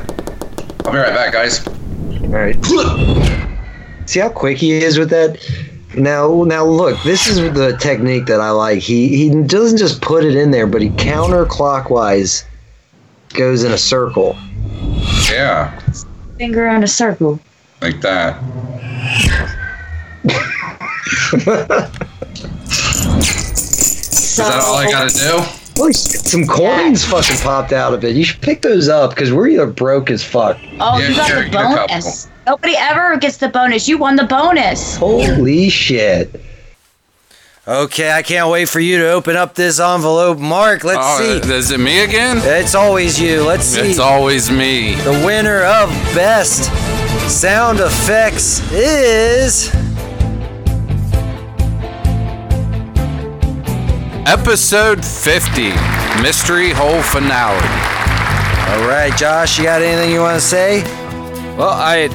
[0.84, 1.66] I'll be right back, guys.
[1.66, 2.56] All right.
[4.06, 5.38] See how quick he is with that.
[5.94, 7.02] Now, now look.
[7.02, 8.78] This is the technique that I like.
[8.80, 12.44] He he doesn't just put it in there, but he counterclockwise
[13.34, 14.36] goes in a circle.
[15.30, 15.78] Yeah,
[16.38, 17.38] Finger in a circle.
[17.82, 18.38] like that.
[24.38, 25.82] So, Is that all I gotta do?
[25.82, 28.14] Look, some coins fucking popped out of it.
[28.14, 30.56] You should pick those up because we're either broke as fuck.
[30.80, 32.28] Oh, Yeah, you got sure, the get a bonus.
[32.46, 33.88] Nobody ever gets the bonus.
[33.88, 34.96] You won the bonus.
[34.96, 36.40] Holy shit.
[37.66, 40.38] Okay, I can't wait for you to open up this envelope.
[40.38, 41.52] Mark, let's Oh, see.
[41.52, 42.38] is it me again?
[42.42, 43.42] It's always you.
[43.42, 43.80] Let's see.
[43.80, 44.94] It's always me.
[44.94, 46.70] The winner of Best
[47.28, 49.70] Sound Effects is.
[54.28, 55.70] Episode 50,
[56.20, 57.56] Mystery Hole Finale.
[58.68, 60.82] All right, Josh, you got anything you want to say?
[61.56, 62.10] Well, I,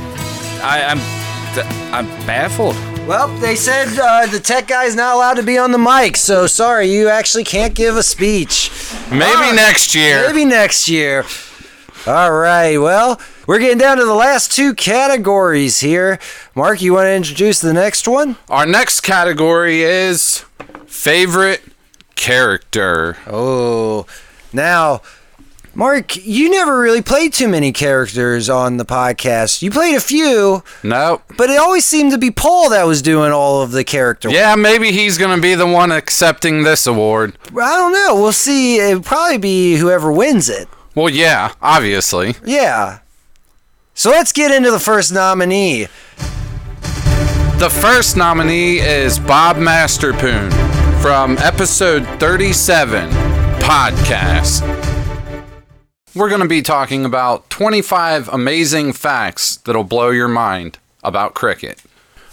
[0.62, 1.00] I, I'm,
[1.92, 2.76] I'm baffled.
[3.08, 6.46] Well, they said uh, the tech guy's not allowed to be on the mic, so
[6.46, 8.70] sorry, you actually can't give a speech.
[9.10, 10.28] Maybe All right, next year.
[10.28, 11.26] Maybe next year.
[12.06, 16.20] All right, well, we're getting down to the last two categories here.
[16.54, 18.36] Mark, you want to introduce the next one?
[18.50, 20.46] Our next category is
[20.86, 21.73] favorite
[22.16, 23.18] character.
[23.28, 24.06] Oh,
[24.52, 25.02] now,
[25.76, 29.62] Mark, you never really played too many characters on the podcast.
[29.64, 31.24] You played a few, Nope.
[31.36, 34.30] but it always seemed to be Paul that was doing all of the character.
[34.30, 37.38] Yeah, maybe he's gonna be the one accepting this award.
[37.50, 38.16] I don't know.
[38.22, 38.80] We'll see.
[38.80, 40.68] It'll probably be whoever wins it.
[40.96, 42.36] Well, yeah, obviously.
[42.46, 43.00] Yeah.
[43.96, 45.88] So let's get into the first nominee.
[47.58, 50.52] The first nominee is Bob Masterpoon
[51.04, 53.10] from episode 37,
[53.60, 54.62] Podcast.
[56.16, 61.84] We're going to be talking about 25 amazing facts that'll blow your mind about cricket.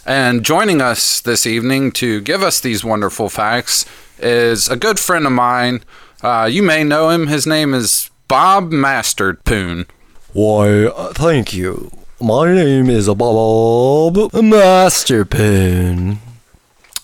[0.06, 3.87] And joining us this evening to give us these wonderful facts
[4.20, 5.83] is a good friend of mine.
[6.22, 7.26] Uh, you may know him.
[7.26, 9.88] His name is Bob Masterpoon.
[10.33, 11.90] Why, uh, thank you.
[12.20, 16.18] My name is Bob Masterpoon.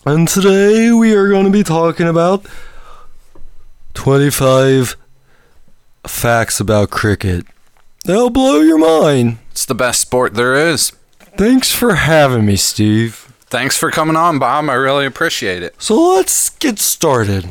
[0.06, 2.46] And today we are going to be talking about
[3.94, 4.94] 25
[6.06, 7.44] facts about cricket.
[8.04, 9.38] They'll blow your mind.
[9.50, 10.92] It's the best sport there is.
[11.36, 13.34] Thanks for having me, Steve.
[13.46, 14.70] Thanks for coming on, Bob.
[14.70, 15.74] I really appreciate it.
[15.82, 17.48] So let's get started.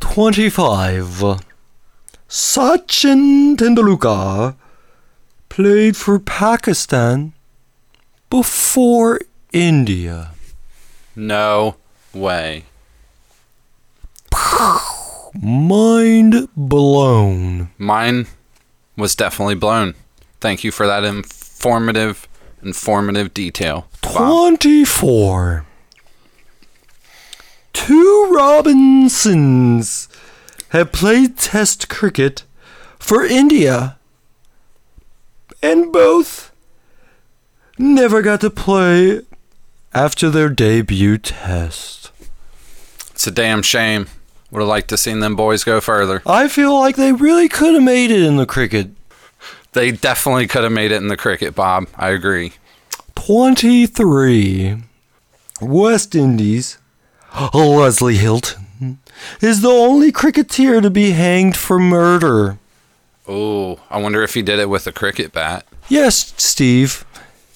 [0.00, 1.04] 25.
[2.30, 4.56] Sachin Tendulkar
[5.50, 7.34] played for Pakistan
[8.30, 9.20] before
[9.52, 10.31] India.
[11.14, 11.76] No
[12.14, 12.64] way.
[15.40, 17.70] Mind blown.
[17.78, 18.26] Mine
[18.96, 19.94] was definitely blown.
[20.40, 22.28] Thank you for that informative,
[22.62, 23.88] informative detail.
[24.02, 24.58] Bob.
[24.58, 25.66] 24.
[27.72, 30.08] Two Robinsons
[30.70, 32.44] have played Test cricket
[32.98, 33.98] for India,
[35.62, 36.52] and both
[37.78, 39.22] never got to play
[39.94, 42.10] after their debut Test.
[43.10, 44.06] It's a damn shame.
[44.50, 46.22] Would have liked to seen them boys go further.
[46.26, 48.90] I feel like they really could have made it in the cricket.
[49.72, 51.86] They definitely could have made it in the cricket, Bob.
[51.96, 52.52] I agree.
[53.14, 54.76] 23.
[55.60, 56.78] West Indies.
[57.54, 58.98] Leslie Hylton
[59.40, 62.58] is the only cricketer to be hanged for murder.
[63.26, 65.64] Oh, I wonder if he did it with a cricket bat.
[65.88, 67.04] Yes, Steve.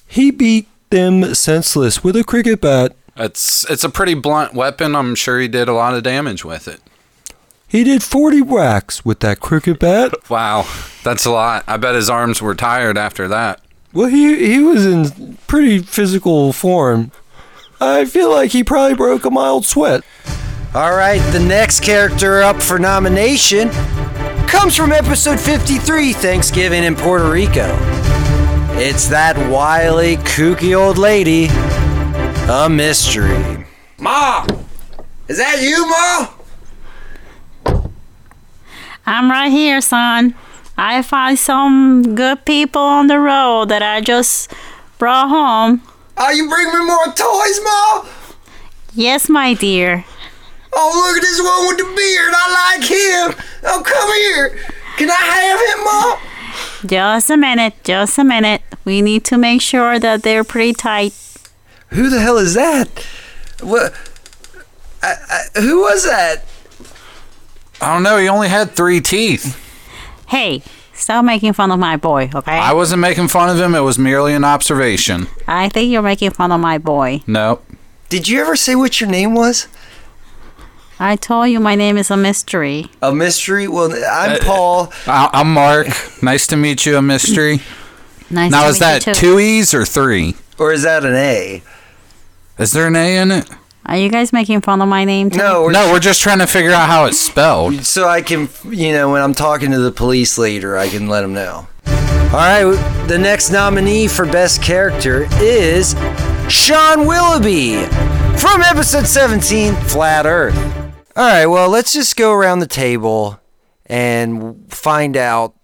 [0.07, 2.95] He beat them senseless with a cricket bat.
[3.15, 4.95] It's it's a pretty blunt weapon.
[4.95, 6.81] I'm sure he did a lot of damage with it.
[7.67, 10.13] He did 40 whacks with that cricket bat.
[10.29, 10.67] Wow,
[11.03, 11.63] that's a lot.
[11.67, 13.61] I bet his arms were tired after that.
[13.93, 17.11] Well, he he was in pretty physical form.
[17.79, 20.03] I feel like he probably broke a mild sweat.
[20.75, 23.69] All right, the next character up for nomination
[24.47, 27.67] comes from episode 53, Thanksgiving in Puerto Rico.
[28.79, 31.47] It's that wily, kooky old lady,
[32.47, 33.65] a mystery.
[33.97, 34.45] Ma!
[35.27, 37.81] Is that you, Ma?
[39.03, 40.35] I'm right here, son.
[40.77, 44.53] I find some good people on the road that I just
[44.99, 45.81] brought home.
[46.15, 48.05] Oh, you bring me more toys, Ma?
[48.93, 50.05] Yes, my dear.
[50.71, 52.31] Oh, look at this one with the beard.
[52.31, 53.43] I like him.
[53.63, 54.59] Oh, come here.
[54.97, 56.26] Can I have him, Ma?
[56.85, 58.61] Just a minute, just a minute.
[58.85, 61.13] We need to make sure that they're pretty tight.
[61.89, 62.87] Who the hell is that?
[63.61, 63.93] What?
[65.01, 65.15] I,
[65.55, 66.43] I, who was that?
[67.81, 68.17] I don't know.
[68.17, 69.63] He only had three teeth.
[70.27, 72.57] Hey, stop making fun of my boy, okay?
[72.57, 73.75] I wasn't making fun of him.
[73.75, 75.27] It was merely an observation.
[75.47, 77.21] I think you're making fun of my boy.
[77.27, 77.63] Nope.
[78.09, 79.67] Did you ever say what your name was?
[80.99, 82.87] I told you my name is a mystery.
[83.01, 83.67] A mystery?
[83.67, 84.91] Well, I'm uh, Paul.
[85.05, 85.87] I- I'm Mark.
[86.23, 87.61] nice to meet you, a mystery.
[88.29, 89.19] Nice now, to is meet that you too.
[89.21, 90.35] two E's or three?
[90.59, 91.63] Or is that an A?
[92.59, 93.49] Is there an A in it?
[93.85, 95.37] Are you guys making fun of my name too?
[95.37, 97.85] No, we're No, we're just trying to figure out how it's spelled.
[97.85, 101.21] so I can, you know, when I'm talking to the police later, I can let
[101.21, 101.69] them know.
[101.85, 105.93] All right, the next nominee for Best Character is
[106.49, 107.75] Sean Willoughby
[108.37, 110.86] from episode 17, Flat Earth.
[111.17, 113.39] All right, well, let's just go around the table
[113.87, 115.55] and find out,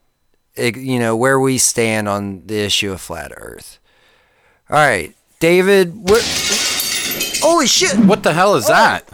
[0.58, 3.78] eh, you know, where we stand on the issue of Flat Earth.
[4.68, 6.24] All right, David, what?
[7.40, 7.96] Holy shit!
[8.00, 9.04] What the hell is that?
[9.04, 9.14] Is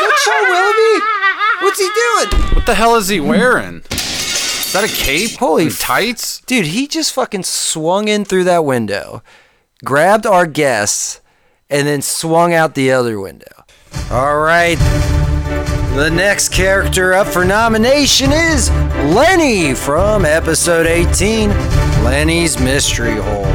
[0.00, 1.64] that Sean Willoughby?
[1.64, 2.56] What's he doing?
[2.56, 3.84] What the hell is he wearing?
[3.92, 5.38] Is that a cape?
[5.38, 6.40] Holy tights?
[6.40, 9.22] Dude, he just fucking swung in through that window,
[9.84, 11.20] grabbed our guests,
[11.68, 13.59] and then swung out the other window.
[14.10, 14.78] All right.
[15.94, 18.70] The next character up for nomination is
[19.14, 21.50] Lenny from episode 18
[22.04, 23.46] Lenny's Mystery Hole.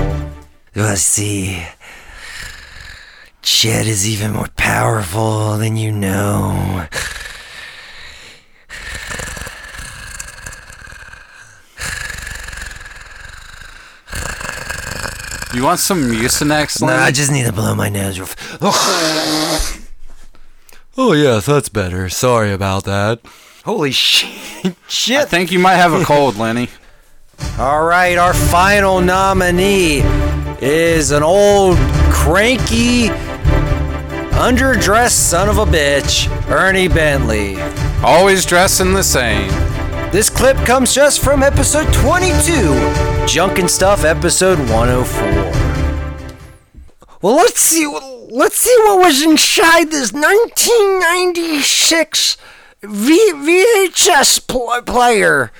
[0.75, 1.65] Let's see.
[3.41, 6.87] Chet is even more powerful than you know.
[15.53, 16.81] You want some Mucinex?
[16.81, 17.03] Nah, Lenny?
[17.03, 18.19] I just need to blow my nose.
[20.97, 22.09] Real f- Oh yes, that's better.
[22.09, 23.19] Sorry about that.
[23.65, 24.75] Holy shit!
[24.87, 25.17] Shit!
[25.21, 26.69] I think you might have a cold, Lenny.
[27.59, 30.01] All right, our final nominee
[30.61, 31.77] is an old
[32.11, 33.07] cranky,
[34.37, 37.59] underdressed son of a bitch, Ernie Bentley.
[38.03, 39.49] Always dressing the same.
[40.11, 45.21] This clip comes just from episode 22, Junk and Stuff, episode 104.
[47.21, 47.85] Well, let's see.
[48.35, 52.35] Let's see what was inside this 1996
[52.83, 55.53] v- VHS pl- player.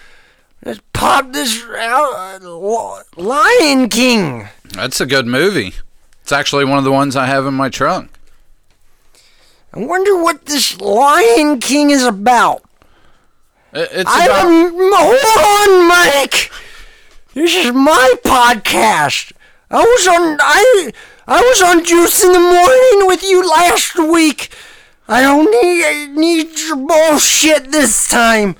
[0.66, 2.42] Let's pop this out.
[2.44, 4.50] uh, Lion King.
[4.74, 5.76] That's a good movie.
[6.22, 8.12] It's actually one of the ones I have in my trunk.
[9.74, 12.62] I wonder what this Lion King is about.
[13.72, 14.74] It's I about.
[14.76, 16.52] Hold on, Mike.
[17.34, 19.32] This is my podcast.
[19.72, 20.38] I was on.
[20.42, 20.92] I
[21.28, 24.54] I was on Juice in the Morning with you last week.
[25.08, 28.56] I don't need I need your bullshit this time.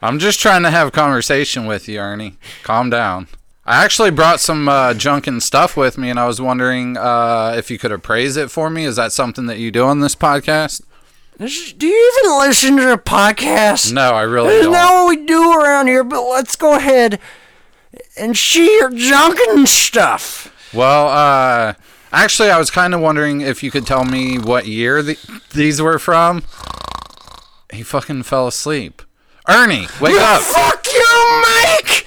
[0.00, 2.36] I'm just trying to have a conversation with you, Ernie.
[2.62, 3.26] Calm down.
[3.66, 7.54] I actually brought some uh, junk and stuff with me, and I was wondering uh,
[7.56, 8.84] if you could appraise it for me.
[8.84, 10.82] Is that something that you do on this podcast?
[11.38, 13.92] Do you even listen to a podcast?
[13.92, 14.72] No, I really That's don't.
[14.72, 16.04] not what we do around here.
[16.04, 17.18] But let's go ahead
[18.16, 20.53] and see your junk and stuff.
[20.74, 21.74] Well, uh,
[22.12, 25.18] actually, I was kind of wondering if you could tell me what year the-
[25.52, 26.42] these were from.
[27.72, 29.02] He fucking fell asleep.
[29.48, 30.42] Ernie, wake up!
[30.42, 32.06] Fuck you, Mike!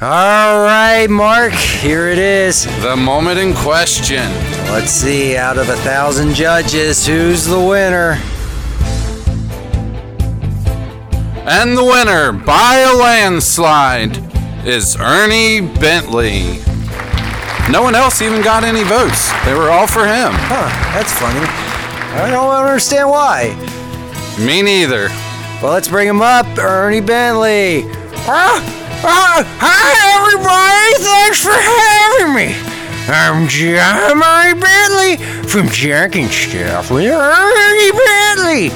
[0.00, 2.64] All right, Mark, here it is.
[2.82, 4.28] The moment in question.
[4.70, 8.18] Let's see, out of a thousand judges, who's the winner?
[11.44, 14.16] And the winner, by a landslide,
[14.66, 16.60] is Ernie Bentley.
[17.70, 19.30] No one else even got any votes.
[19.44, 20.32] They were all for him.
[20.50, 21.46] Huh, that's funny.
[22.20, 23.54] I don't understand why.
[24.38, 25.08] Me neither.
[25.62, 27.84] Well, let's bring him up, Ernie Bentley.
[28.26, 28.58] Ah,
[29.04, 31.04] ah, hi, everybody.
[31.04, 32.72] Thanks for having me.
[33.08, 35.16] I'm John Ernie Bentley
[35.48, 38.70] from Jack and Stuff with Ernie Bentley.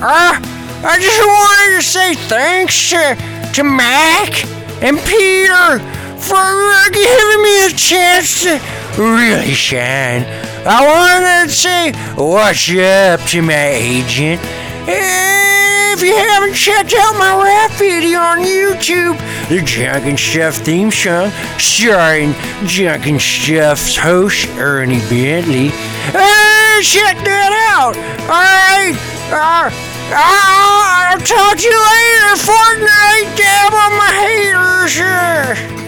[0.00, 0.38] Ah,
[0.84, 4.44] I just wanted to say thanks to, to Mac
[4.80, 5.82] and Peter
[6.20, 8.60] for uh, giving me a chance to
[8.98, 10.24] really shine.
[10.66, 14.40] I wanted to say what's up to my agent.
[14.86, 20.90] If you haven't checked out my rap video on YouTube, the Junk and Stuff theme
[20.90, 22.34] song, starring
[22.66, 25.68] Junk and Stuff's host Ernie Bentley,
[26.14, 27.96] uh, check that out.
[28.28, 28.94] All right,
[29.32, 29.70] uh,
[30.14, 32.36] I'll talk to you later.
[32.46, 35.87] Fortnite, dab on my haters.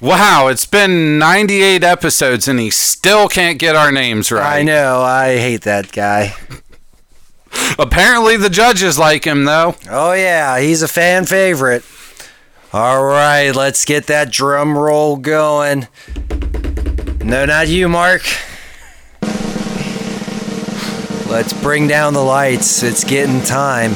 [0.00, 4.60] Wow, it's been 98 episodes and he still can't get our names right.
[4.60, 5.00] I know.
[5.00, 6.34] I hate that guy.
[7.78, 9.74] Apparently, the judges like him, though.
[9.88, 11.84] Oh, yeah, he's a fan favorite.
[12.72, 15.88] All right, let's get that drum roll going.
[17.24, 18.22] No, not you, Mark.
[21.28, 22.82] Let's bring down the lights.
[22.82, 23.92] It's getting time.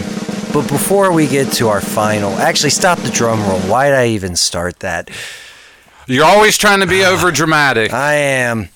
[0.53, 3.61] But before we get to our final, actually, stop the drum roll.
[3.61, 5.11] Why'd I even start that?
[6.11, 7.93] You're always trying to be ah, over dramatic.
[7.93, 8.69] I am.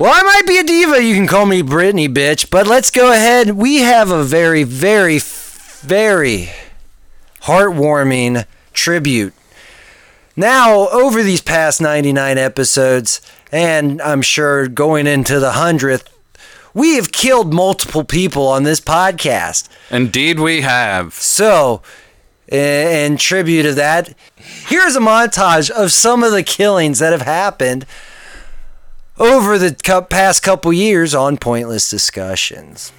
[0.00, 1.00] Well, I might be a diva.
[1.00, 2.50] You can call me Brittany, bitch.
[2.50, 3.50] But let's go ahead.
[3.50, 6.50] We have a very, very, very
[7.42, 9.32] heartwarming tribute.
[10.34, 13.20] Now, over these past 99 episodes,
[13.52, 16.02] and I'm sure going into the 100th,
[16.74, 19.68] we have killed multiple people on this podcast.
[19.88, 21.14] Indeed, we have.
[21.14, 21.82] So,
[22.50, 27.86] in tribute of that, here's a montage of some of the killings that have happened
[29.18, 32.92] over the past couple years on Pointless Discussions.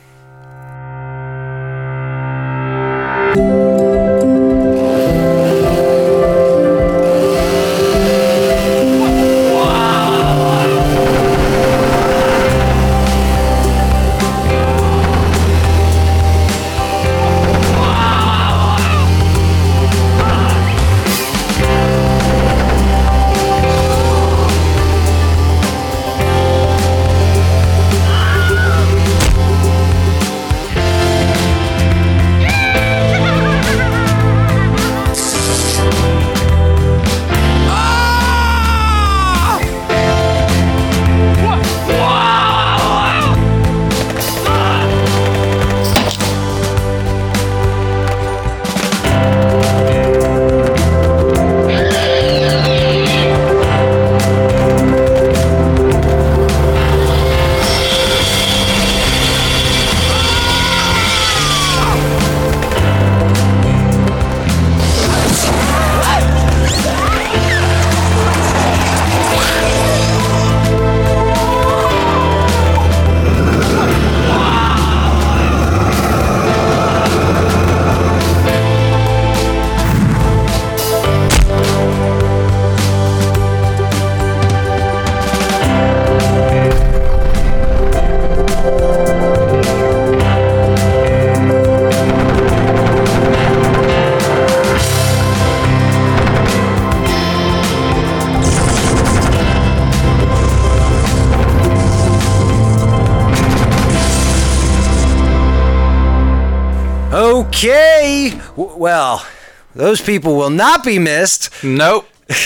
[109.75, 111.49] Those people will not be missed.
[111.63, 112.07] Nope.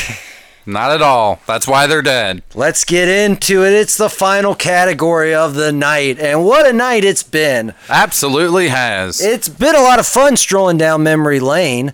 [0.68, 1.42] Not at all.
[1.46, 2.42] That's why they're dead.
[2.56, 3.74] Let's get into it.
[3.74, 7.76] It's the final category of the night, and what a night it's been.
[7.88, 9.22] Absolutely has.
[9.22, 11.94] It's been a lot of fun strolling down memory lane,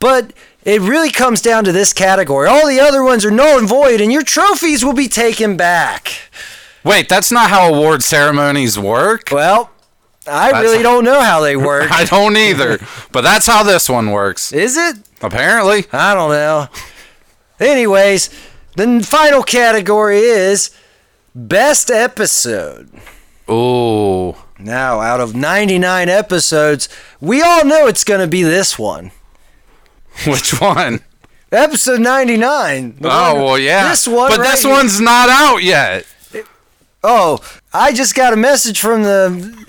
[0.00, 0.32] but
[0.64, 2.48] it really comes down to this category.
[2.48, 6.12] All the other ones are null and void, and your trophies will be taken back.
[6.82, 9.28] Wait, that's not how award ceremonies work.
[9.30, 9.70] Well,
[10.28, 11.90] I That's- really don't know how they work.
[11.92, 12.78] I don't either.
[13.12, 14.52] but that's how this one works.
[14.52, 14.96] Is it?
[15.22, 15.86] Apparently.
[15.92, 16.68] I don't know.
[17.60, 18.28] Anyways,
[18.76, 20.70] the final category is
[21.34, 22.90] best episode.
[23.50, 24.34] Ooh.
[24.58, 26.88] Now, out of 99 episodes,
[27.20, 29.10] we all know it's going to be this one.
[30.26, 31.00] Which one?
[31.52, 32.96] Episode 99.
[33.00, 33.88] The Oh, one- well, yeah.
[33.90, 34.72] This one But right this here.
[34.72, 36.06] one's not out yet.
[37.04, 37.38] Oh,
[37.72, 39.66] I just got a message from the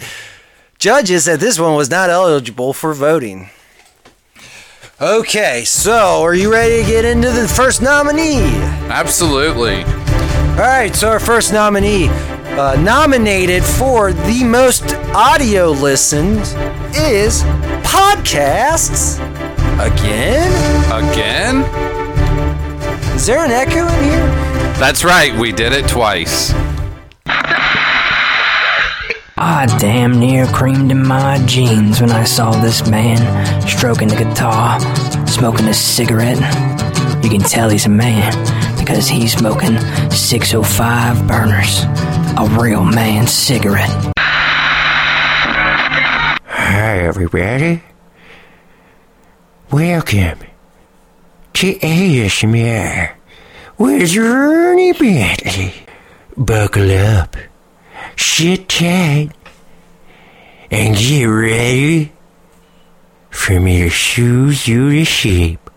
[0.79, 3.49] judges that this one was not eligible for voting.
[4.99, 8.41] Okay, so are you ready to get into the first nominee?
[8.89, 9.83] Absolutely.
[9.83, 16.39] All right, so our first nominee, uh, nominated for the most audio listened,
[16.95, 17.43] is
[17.83, 19.19] podcasts.
[19.79, 20.51] Again?
[21.11, 21.57] Again?
[23.15, 24.27] Is there an echo in here?
[24.79, 25.35] That's right.
[25.37, 26.51] We did it twice.
[29.39, 33.19] I damn near creamed in my jeans when I saw this man
[33.67, 34.79] stroking the guitar,
[35.27, 36.39] smoking a cigarette.
[37.23, 38.33] You can tell he's a man
[38.79, 39.79] because he's smoking
[40.09, 41.83] 605 burners,
[42.35, 44.11] a real man's cigarette.
[46.47, 47.83] Hi, everybody.
[49.71, 50.39] Welcome
[51.53, 53.11] to ASMR
[53.77, 55.75] with Ernie Bentley.
[56.35, 57.35] Buckle up,
[58.17, 59.29] sit tight,
[60.69, 62.11] and get ready
[63.29, 65.69] for me to soothe you to sleep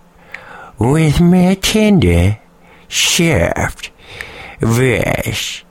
[0.78, 2.40] with my tender,
[2.88, 3.90] soft
[4.60, 5.62] voice.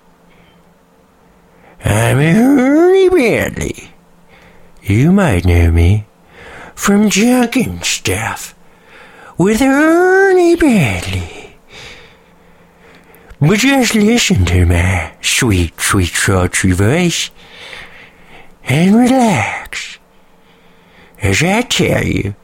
[1.84, 3.92] I'm Ernie Bentley.
[4.84, 6.06] You might know me
[6.76, 8.56] from Junkin' Stuff
[9.38, 11.49] with Ernie Bentley.
[13.42, 17.32] But just listen to my sweet, sweet, sultry voice
[18.66, 19.98] and relax
[21.22, 22.36] as I tell you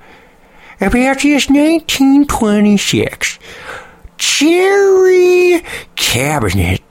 [0.80, 3.40] about this 1926
[4.18, 5.64] cherry
[5.96, 6.82] cabinet.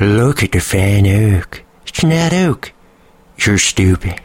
[0.00, 1.62] Look at the fine oak.
[1.86, 2.72] It's not oak.
[3.38, 4.20] You're stupid.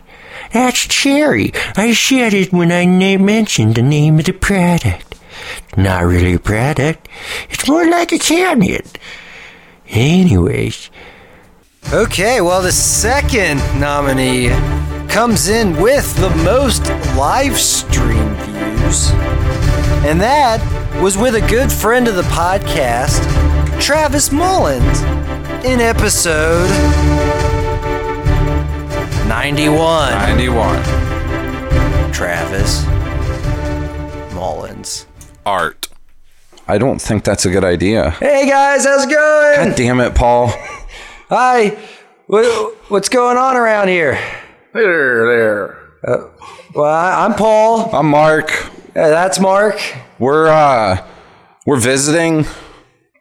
[0.53, 1.53] That's cherry.
[1.75, 2.85] I said it when I
[3.17, 5.10] mentioned the name of the product.
[5.77, 7.07] Not really a product.
[7.49, 8.97] It's more like a cabinet.
[9.89, 10.89] Anyways.
[11.93, 14.49] Okay, well, the second nominee
[15.09, 16.87] comes in with the most
[17.17, 19.11] live stream views.
[20.05, 20.61] And that
[21.01, 23.19] was with a good friend of the podcast,
[23.81, 25.01] Travis Mullins.
[25.65, 26.67] in episode
[29.27, 30.11] 91.
[30.11, 30.83] 91.
[32.11, 32.85] Travis
[34.33, 35.05] Mullins.
[35.45, 35.87] Art.
[36.67, 38.11] I don't think that's a good idea.
[38.11, 39.67] Hey guys, how's it going?
[39.69, 40.47] God damn it, Paul.
[41.29, 41.77] Hi.
[42.87, 44.19] What's going on around here?
[44.73, 45.77] There, there.
[46.07, 46.29] Uh,
[46.73, 47.93] well, I- I'm Paul.
[47.93, 48.51] I'm Mark.
[48.95, 49.79] Uh, that's Mark.
[50.19, 51.05] We're uh
[51.65, 52.45] we're visiting.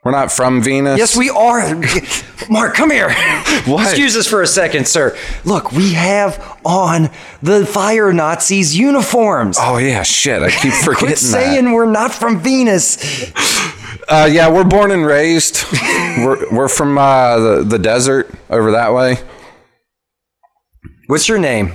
[0.03, 0.99] We're not from Venus.
[0.99, 1.75] Yes, we are.
[2.49, 3.11] Mark, come here.
[3.67, 3.87] What?
[3.87, 5.15] Excuse us for a second, sir.
[5.45, 7.11] Look, we have on
[7.43, 9.59] the fire Nazis uniforms.
[9.61, 10.43] Oh yeah, shit.
[10.43, 12.97] I keep forgetting Quit saying we're not from Venus.
[14.09, 15.65] Uh yeah, we're born and raised.
[16.25, 19.19] we're we're from uh the, the desert over that way.
[21.09, 21.75] What's your name?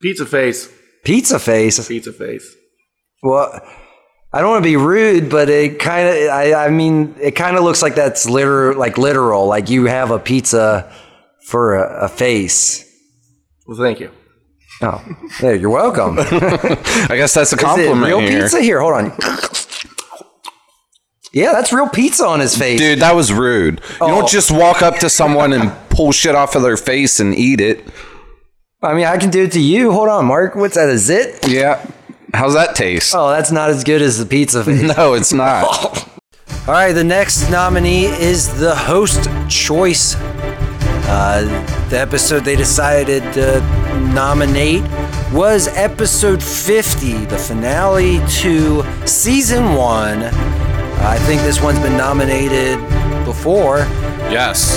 [0.00, 0.70] Pizza face.
[1.04, 1.88] Pizza Face.
[1.88, 2.54] Pizza face.
[3.22, 3.60] Well,
[4.36, 7.56] I don't want to be rude, but it kind of, I, I mean, it kind
[7.56, 10.92] of looks like that's literal, like literal, like you have a pizza
[11.46, 12.84] for a, a face.
[13.66, 14.10] Well, thank you.
[14.82, 15.02] Oh,
[15.40, 16.16] there, you're welcome.
[16.20, 18.42] I guess that's a compliment real here.
[18.42, 18.60] pizza?
[18.60, 19.12] Here, hold on.
[21.32, 22.78] Yeah, that's real pizza on his face.
[22.78, 23.80] Dude, that was rude.
[23.80, 24.08] You Oh.
[24.08, 27.60] don't just walk up to someone and pull shit off of their face and eat
[27.60, 27.84] it.
[28.82, 29.92] I mean, I can do it to you.
[29.92, 30.54] Hold on, Mark.
[30.56, 30.88] What's that?
[30.88, 31.46] A zit?
[31.48, 31.84] Yeah.
[32.36, 33.14] How's that taste?
[33.16, 34.82] Oh, that's not as good as the pizza face.
[34.96, 35.64] No, it's not.
[36.68, 40.16] All right, the next nominee is the host choice.
[41.08, 41.42] Uh,
[41.88, 43.60] the episode they decided to
[44.12, 44.82] nominate
[45.32, 50.24] was episode 50, the finale to season one.
[50.24, 52.78] I think this one's been nominated
[53.24, 53.78] before.
[54.28, 54.76] Yes.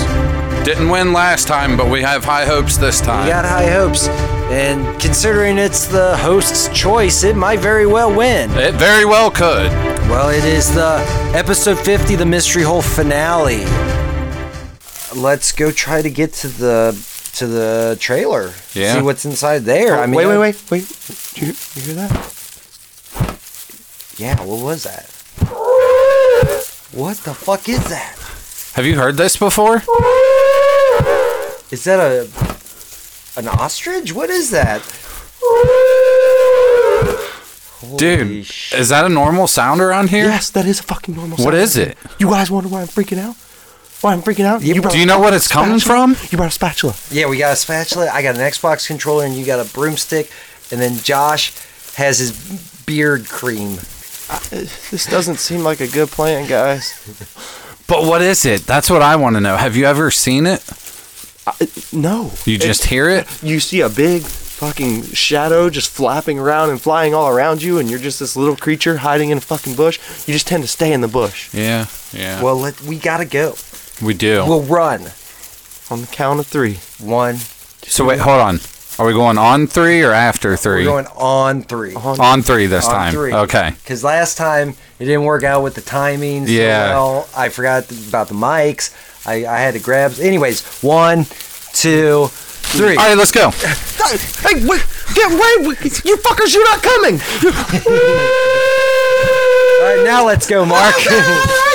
[0.69, 3.25] Didn't win last time, but we have high hopes this time.
[3.25, 4.07] We got high hopes.
[4.51, 8.51] And considering it's the host's choice, it might very well win.
[8.51, 9.71] It very well could.
[10.11, 11.03] Well, it is the
[11.33, 13.65] episode 50, the Mystery Hole finale.
[15.19, 16.91] Let's go try to get to the
[17.37, 18.53] to the trailer.
[18.75, 18.93] Yeah.
[18.93, 19.95] See what's inside there.
[19.95, 20.87] Oh, I mean, wait, wait, uh, wait, wait.
[21.33, 22.11] Did you, you hear that?
[24.19, 25.09] Yeah, what was that?
[26.91, 28.28] What the fuck is that?
[28.79, 29.83] Have you heard this before?
[31.69, 32.29] Is that a
[33.37, 34.13] an ostrich?
[34.13, 34.79] What is that?
[37.97, 40.23] Dude, is that a normal sound around here?
[40.23, 41.55] Yes, that is a fucking normal What sound.
[41.55, 41.97] is it?
[42.19, 43.35] You guys wonder why I'm freaking out?
[43.99, 44.61] Why I'm freaking out?
[44.61, 46.15] brought Do you know what it's coming spatula?
[46.15, 46.27] from?
[46.31, 46.95] You brought a spatula.
[47.11, 48.09] Yeah, we got a spatula.
[48.13, 50.31] I got an Xbox controller, and you got a broomstick.
[50.71, 51.51] And then Josh
[51.95, 52.31] has his
[52.85, 53.71] beard cream.
[54.29, 54.39] Uh,
[54.89, 56.93] this doesn't seem like a good plan, guys.
[57.89, 58.61] But what is it?
[58.67, 59.57] That's what I want to know.
[59.57, 60.63] Have you ever seen it?
[61.91, 62.31] No.
[62.45, 63.25] You just hear it?
[63.41, 67.89] You see a big fucking shadow just flapping around and flying all around you, and
[67.89, 69.97] you're just this little creature hiding in a fucking bush.
[70.27, 71.51] You just tend to stay in the bush.
[71.53, 72.43] Yeah, yeah.
[72.43, 73.55] Well, let, we gotta go.
[74.03, 74.45] we do.
[74.45, 75.07] We'll run.
[75.89, 76.75] On the count of three.
[76.99, 77.37] One.
[77.81, 78.59] so wait, hold on.
[78.99, 81.95] Are we going on three or after 3 We're going on three.
[81.95, 83.13] On three this On time.
[83.13, 83.33] three.
[83.33, 83.71] Okay.
[83.81, 86.45] Because last time it didn't work out with the timing.
[86.45, 86.89] So Yeah.
[86.89, 87.29] well.
[87.35, 88.93] I forgot about the mics.
[89.25, 90.19] I, I had to grab.
[90.19, 91.23] Anyways, one,
[91.71, 92.97] two, three.
[92.97, 93.51] All right, let's go.
[94.41, 94.83] Hey, wait,
[95.13, 95.75] get away!
[96.03, 97.19] You fuckers, you're not coming!
[99.79, 100.95] All right, now let's go, Mark.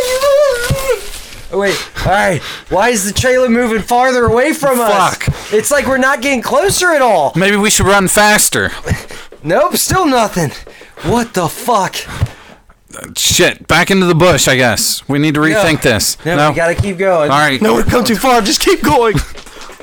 [1.54, 2.42] Oh, wait, all right.
[2.68, 5.16] Why is the trailer moving farther away from us?
[5.16, 5.52] Fuck.
[5.52, 7.32] It's like we're not getting closer at all.
[7.36, 8.72] Maybe we should run faster.
[9.46, 10.52] Nope, still nothing.
[11.10, 11.96] What the fuck?
[13.14, 15.06] Shit, back into the bush, I guess.
[15.06, 16.16] We need to rethink this.
[16.24, 16.48] No, No.
[16.48, 17.30] we gotta keep going.
[17.30, 17.60] All right.
[17.60, 18.40] No, we've come too far.
[18.40, 19.16] Just keep going.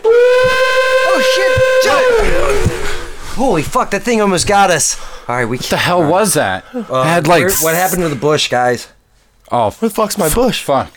[0.04, 1.92] Oh shit!
[3.22, 3.36] Jump!
[3.38, 3.92] Holy fuck!
[3.92, 5.00] That thing almost got us.
[5.30, 5.58] All right, we.
[5.58, 6.66] What the hell was that?
[6.74, 7.44] Uh, it had like.
[7.62, 8.88] what happened to the bush, guys?
[9.52, 10.64] Oh, Where the fuck's my bush?
[10.64, 10.92] fuck.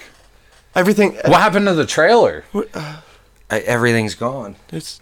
[0.74, 1.16] Everything.
[1.18, 2.44] Uh, what happened to the trailer?
[2.54, 3.00] Uh,
[3.50, 4.56] I, everything's gone.
[4.72, 5.00] It's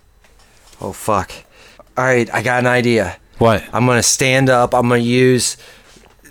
[0.81, 1.33] Oh fuck!
[1.97, 3.17] All right, I got an idea.
[3.39, 3.63] What?
[3.73, 4.75] I'm gonna stand up.
[4.75, 5.57] I'm gonna use.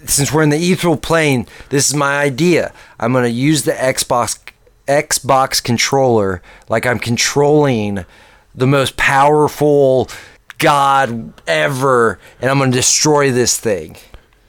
[0.06, 2.74] Since we're in the ethereal plane, this is my idea.
[3.00, 4.40] I'm gonna use the Xbox
[4.88, 8.06] Xbox controller like I'm controlling
[8.54, 10.10] the most powerful
[10.58, 13.96] god ever, and I'm gonna destroy this thing.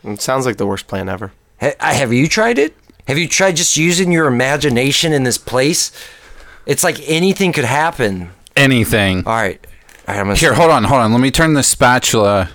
[0.05, 1.33] It sounds like the worst plan ever.
[1.61, 2.75] Ha- I- Have you tried it?
[3.09, 5.91] Have you tried just using your imagination in this place?
[6.67, 8.31] It's like anything could happen.
[8.57, 9.25] Anything.
[9.27, 9.65] All right.
[10.07, 11.13] All right I'm gonna Here, hold on, hold on.
[11.13, 12.51] Let me turn the spatula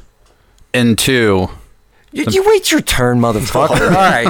[0.73, 1.49] into.
[2.11, 3.69] You, you wait your turn, motherfucker.
[3.87, 4.27] All right.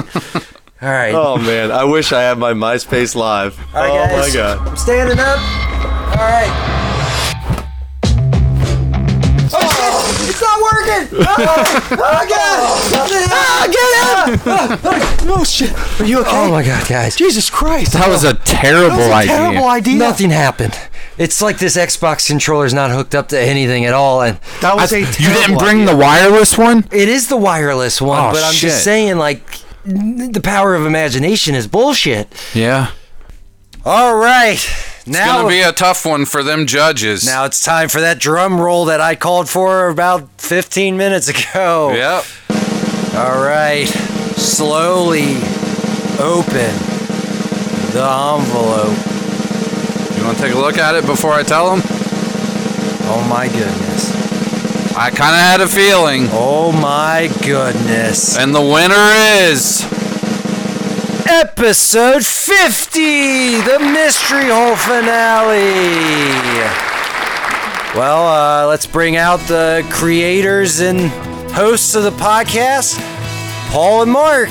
[0.80, 1.14] All right.
[1.14, 3.58] Oh man, I wish I had my MySpace live.
[3.74, 4.28] All right, oh guys.
[4.28, 4.68] my god.
[4.68, 5.38] I'm standing up.
[5.38, 6.87] All right.
[11.00, 13.28] Oh, it's not working.
[13.30, 14.40] Oh, god.
[14.44, 14.78] Ah,
[15.20, 15.72] get oh shit!
[16.00, 16.30] Are you okay?
[16.32, 17.16] Oh my god, guys.
[17.16, 17.92] Jesus Christ!
[17.92, 19.36] That was a terrible That was a idea.
[19.36, 19.94] terrible idea.
[19.98, 20.78] Nothing happened.
[21.18, 24.92] It's like this Xbox controller's not hooked up to anything at all, and That was
[24.92, 25.86] a you didn't bring idea.
[25.94, 26.84] the wireless one?
[26.92, 28.18] it is the wireless one.
[28.30, 28.70] Oh, but I'm shit.
[28.70, 29.42] just saying, like,
[29.84, 32.28] the power of imagination is bullshit.
[32.54, 32.92] Yeah.
[33.84, 34.58] All right,
[35.08, 37.24] It's gonna be a tough one for them judges.
[37.26, 41.92] now it's time for that drum roll that I called for about 15 minutes ago.
[41.94, 42.24] Yep.
[43.14, 43.86] All right,
[44.36, 45.36] slowly
[46.20, 46.74] open
[47.92, 48.96] the envelope.
[50.16, 51.80] You want to take a look at it before I tell them?
[53.10, 54.14] Oh my goodness.
[54.96, 56.28] I kind of had a feeling.
[56.30, 58.36] Oh my goodness.
[58.36, 58.94] And the winner
[59.42, 59.97] is.
[61.30, 65.60] Episode 50, the Mystery Hole finale.
[67.94, 71.10] Well, uh, let's bring out the creators and
[71.52, 72.98] hosts of the podcast,
[73.70, 74.48] Paul and Mark.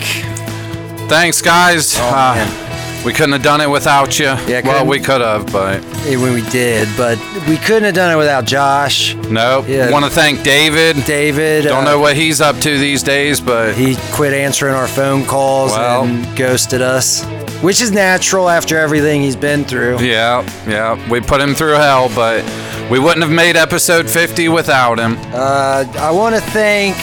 [1.10, 1.96] Thanks, guys.
[1.98, 2.64] Oh, Uh.
[3.08, 4.26] We couldn't have done it without you.
[4.26, 8.12] Yeah, well, couldn't- we could have, but When we did, but we couldn't have done
[8.12, 9.16] it without Josh.
[9.30, 9.66] nope.
[9.68, 9.90] Yeah.
[9.92, 11.04] Want to thank David.
[11.06, 11.64] David.
[11.64, 15.24] Don't uh, know what he's up to these days, but He quit answering our phone
[15.26, 16.04] calls Well.
[16.04, 17.24] and ghosted us,
[17.62, 20.00] which is natural after everything he's been through.
[20.02, 20.98] yeah, yeah.
[21.10, 22.44] We put him through hell, but
[22.92, 25.18] we wouldn't have made episode 50 without him.
[25.34, 26.96] Uh, I want to thank,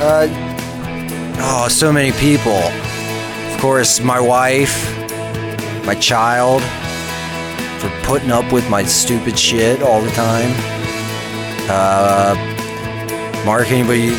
[0.00, 0.28] uh,
[1.40, 2.52] oh, so many people.
[3.52, 4.94] Of course, my wife,
[5.88, 6.60] my child,
[7.80, 10.52] for putting up with my stupid shit all the time.
[11.66, 12.34] Uh,
[13.46, 14.10] Mark, anybody?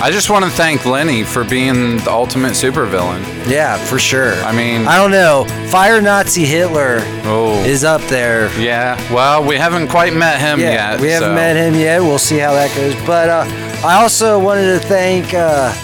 [0.00, 3.20] I just want to thank Lenny for being the ultimate supervillain.
[3.46, 4.32] Yeah, for sure.
[4.36, 5.44] I mean, I don't know.
[5.68, 8.50] Fire Nazi Hitler oh, is up there.
[8.58, 8.96] yeah.
[9.12, 11.00] Well, we haven't quite met him Yeah, yet.
[11.00, 12.00] we haven't so- met him yet.
[12.00, 12.94] We'll see how that goes.
[13.06, 13.44] But uh,
[13.86, 15.74] I also wanted to thank, uh,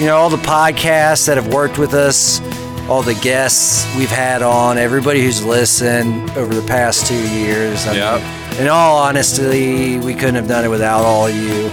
[0.00, 2.40] you know, all the podcasts that have worked with us,
[2.88, 7.86] all the guests we've had on, everybody who's listened over the past two years.
[7.86, 8.20] I Yep.
[8.20, 11.70] mean, in all honesty, we couldn't have done it without all of you.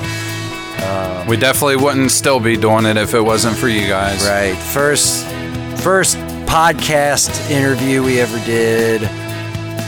[0.86, 4.24] Um, We definitely wouldn't still be doing it if it wasn't for you guys.
[4.26, 4.56] Right.
[4.56, 5.26] First,
[5.78, 9.02] first podcast interview we ever did,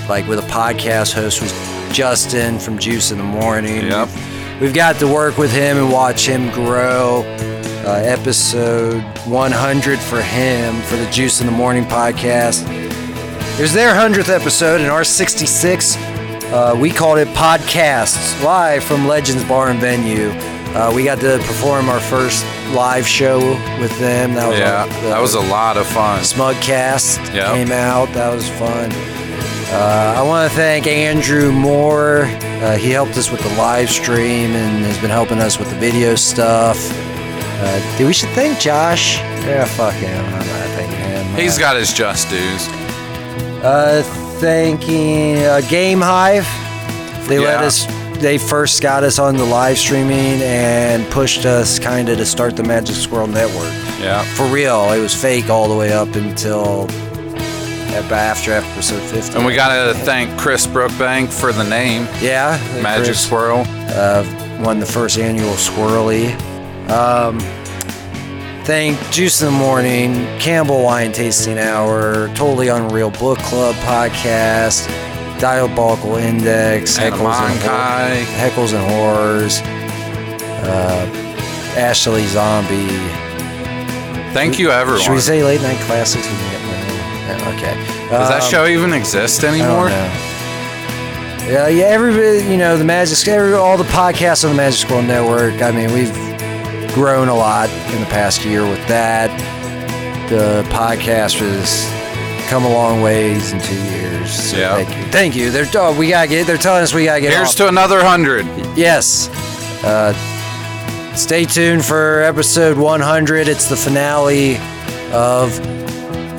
[0.10, 1.54] like with a podcast host, was
[1.92, 3.88] Justin from Juice in the Morning.
[3.88, 4.10] Yep.
[4.60, 7.24] We've got to work with him and watch him grow.
[7.84, 12.64] Uh, episode 100 for him for the Juice in the Morning podcast.
[13.58, 19.08] It was their 100th episode, and our 66, uh, we called it Podcasts, live from
[19.08, 20.30] Legends Bar and Venue.
[20.76, 23.40] Uh, we got to perform our first live show
[23.80, 24.36] with them.
[24.36, 26.22] That was Yeah, a, that was a lot of fun.
[26.22, 27.54] Smugcast Yep.
[27.56, 28.08] came out.
[28.14, 28.92] That was fun.
[29.74, 32.26] Uh, I want to thank Andrew Moore.
[32.62, 35.76] Uh, he helped us with the live stream and has been helping us with the
[35.78, 36.78] video stuff.
[37.64, 39.18] Uh, dude, we should thank Josh.
[39.18, 40.26] Yeah, fuck him.
[40.26, 41.36] I'm not thanking him.
[41.36, 42.68] He's got his just dues.
[43.64, 44.02] Uh,
[44.40, 46.48] thanking uh, Game Hive.
[47.28, 47.86] They let us.
[48.20, 52.56] They first got us on the live streaming and pushed us kind of to start
[52.56, 53.72] the Magic Squirrel Network.
[54.00, 54.24] Yeah.
[54.36, 56.88] For real, it was fake all the way up until
[58.12, 59.38] after episode 50.
[59.38, 62.08] And we gotta thank Chris Brookbank for the name.
[62.22, 63.64] Yeah, Magic Chris, Squirrel.
[63.68, 66.38] Uh, won the first annual Squirrely.
[66.92, 67.40] Um,
[68.66, 74.88] thank Juice in the Morning, Campbell Wine Tasting Hour, Totally Unreal Book Club podcast,
[75.40, 77.60] Diabolical Index, Heckles and.
[77.62, 79.62] Hor- Heckles and Horrors,
[80.64, 81.10] uh,
[81.78, 82.88] Ashley Zombie.
[84.34, 85.02] Thank you, everyone.
[85.02, 86.26] Should we say Late Night Classics?
[86.28, 87.56] We can get one.
[87.58, 87.76] Okay.
[88.10, 89.88] Does that Um, show even exist anymore?
[89.88, 91.52] I don't know.
[91.54, 91.86] Yeah, yeah.
[91.86, 95.62] Everybody, you know, the Magic, every, all the podcasts on the Magic Squirrel Network.
[95.62, 96.14] I mean, we've
[96.94, 99.30] grown a lot in the past year with that.
[100.30, 104.52] The podcast has come a long ways in two years.
[104.52, 104.76] So Yeah.
[104.76, 105.12] Thank you.
[105.12, 105.52] Thank you.
[105.52, 106.48] They're oh, we gotta get.
[106.48, 107.34] They're telling us we gotta get.
[107.34, 107.56] Here's off.
[107.56, 108.46] to another hundred.
[108.76, 109.30] Yes.
[109.84, 110.14] Uh,
[111.16, 113.48] stay tuned for episode 100.
[113.48, 114.58] It's the finale
[115.12, 115.60] of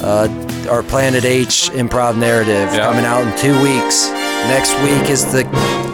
[0.03, 0.28] uh,
[0.70, 4.11] our Planet H improv narrative coming out in two weeks.
[4.48, 5.44] Next week is the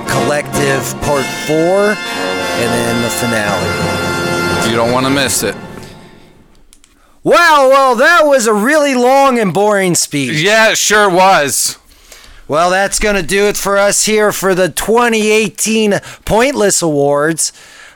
[0.08, 4.07] collective part four, and then the finale.
[4.68, 5.56] You don't want to miss it.
[7.22, 10.42] Wow, well, that was a really long and boring speech.
[10.42, 11.78] Yeah, it sure was.
[12.48, 17.52] Well, that's going to do it for us here for the 2018 Pointless Awards.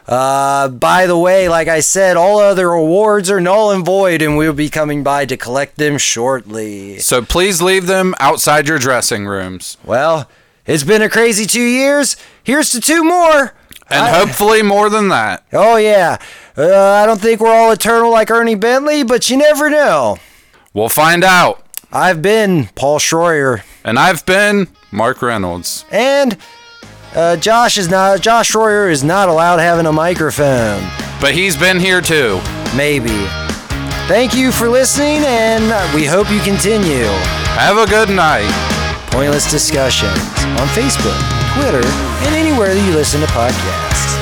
[0.09, 4.39] Uh, by the way, like I said, all other awards are null and void, and
[4.39, 6.99] we'll be coming by to collect them shortly.
[7.01, 9.77] So please leave them outside your dressing rooms.
[9.85, 10.27] Well,
[10.66, 12.16] it's been a crazy two years.
[12.43, 13.53] Here's to two more.
[13.93, 15.45] And hopefully more than that.
[15.53, 16.18] Oh, yeah.
[16.57, 20.18] Uh, I don't think we're all eternal like Ernie Bentley, but you never know.
[20.74, 21.66] We'll find out.
[21.93, 23.62] I've been Paul Schroyer.
[23.84, 25.84] And I've been Mark Reynolds.
[25.90, 26.38] And
[27.14, 28.20] uh, Josh is not.
[28.20, 30.82] Josh Schroyer is not allowed having a microphone.
[31.20, 32.40] But he's been here too.
[32.74, 33.26] Maybe.
[34.09, 37.05] Thank you for listening, and we hope you continue.
[37.55, 38.51] Have a good night.
[39.13, 40.17] Pointless discussions
[40.57, 41.21] on Facebook,
[41.53, 41.85] Twitter,
[42.25, 44.17] and anywhere that you listen to podcasts.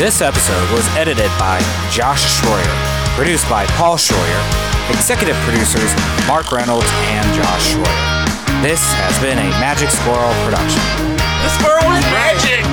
[0.00, 1.60] This episode was edited by
[1.92, 2.76] Josh Schroyer,
[3.16, 4.40] produced by Paul Schroyer,
[4.88, 5.92] executive producers
[6.26, 8.62] Mark Reynolds and Josh Schroyer.
[8.64, 10.80] This has been a Magic Squirrel production.
[11.20, 12.64] The squirrel is magic!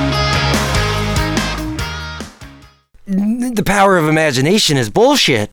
[3.55, 5.51] The power of imagination is bullshit.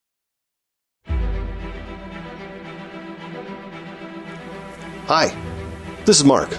[5.13, 5.37] Hi,
[6.05, 6.57] this is Mark.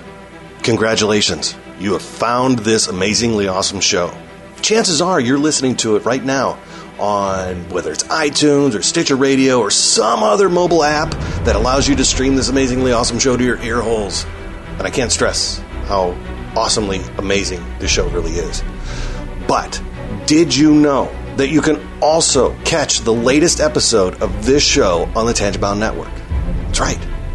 [0.64, 4.14] Congratulations, you have found this amazingly awesome show.
[4.62, 6.60] Chances are you're listening to it right now
[7.00, 11.12] on whether it's iTunes or Stitcher Radio or some other mobile app
[11.46, 14.26] that allows you to stream this amazingly awesome show to your ear holes.
[14.72, 16.10] And I can't stress how
[16.54, 18.66] awesomely amazing this show really is.
[19.48, 19.82] But
[20.26, 25.26] did you know that you can also catch the latest episode of this show on
[25.26, 26.12] the Tangibound Network?
[26.66, 27.11] That's right.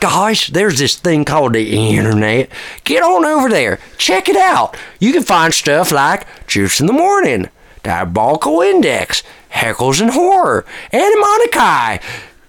[0.00, 2.50] Gosh, there's this thing called the internet.
[2.84, 3.78] Get on over there.
[3.98, 4.76] Check it out.
[5.00, 7.48] You can find stuff like Juice in the Morning,
[7.82, 9.22] Diabolical Index,
[9.52, 12.02] Heckles and Horror, Animonikai,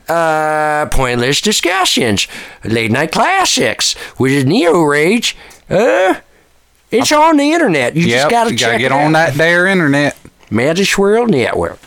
[0.09, 2.27] uh, Pointless Discussions,
[2.63, 5.35] Late Night Classics, which is Neo Rage.
[5.69, 6.15] Uh,
[6.91, 7.95] it's on the internet.
[7.95, 10.17] You Yep, just gotta you check gotta get it on that there internet.
[10.49, 11.79] Magic Squirrel Network.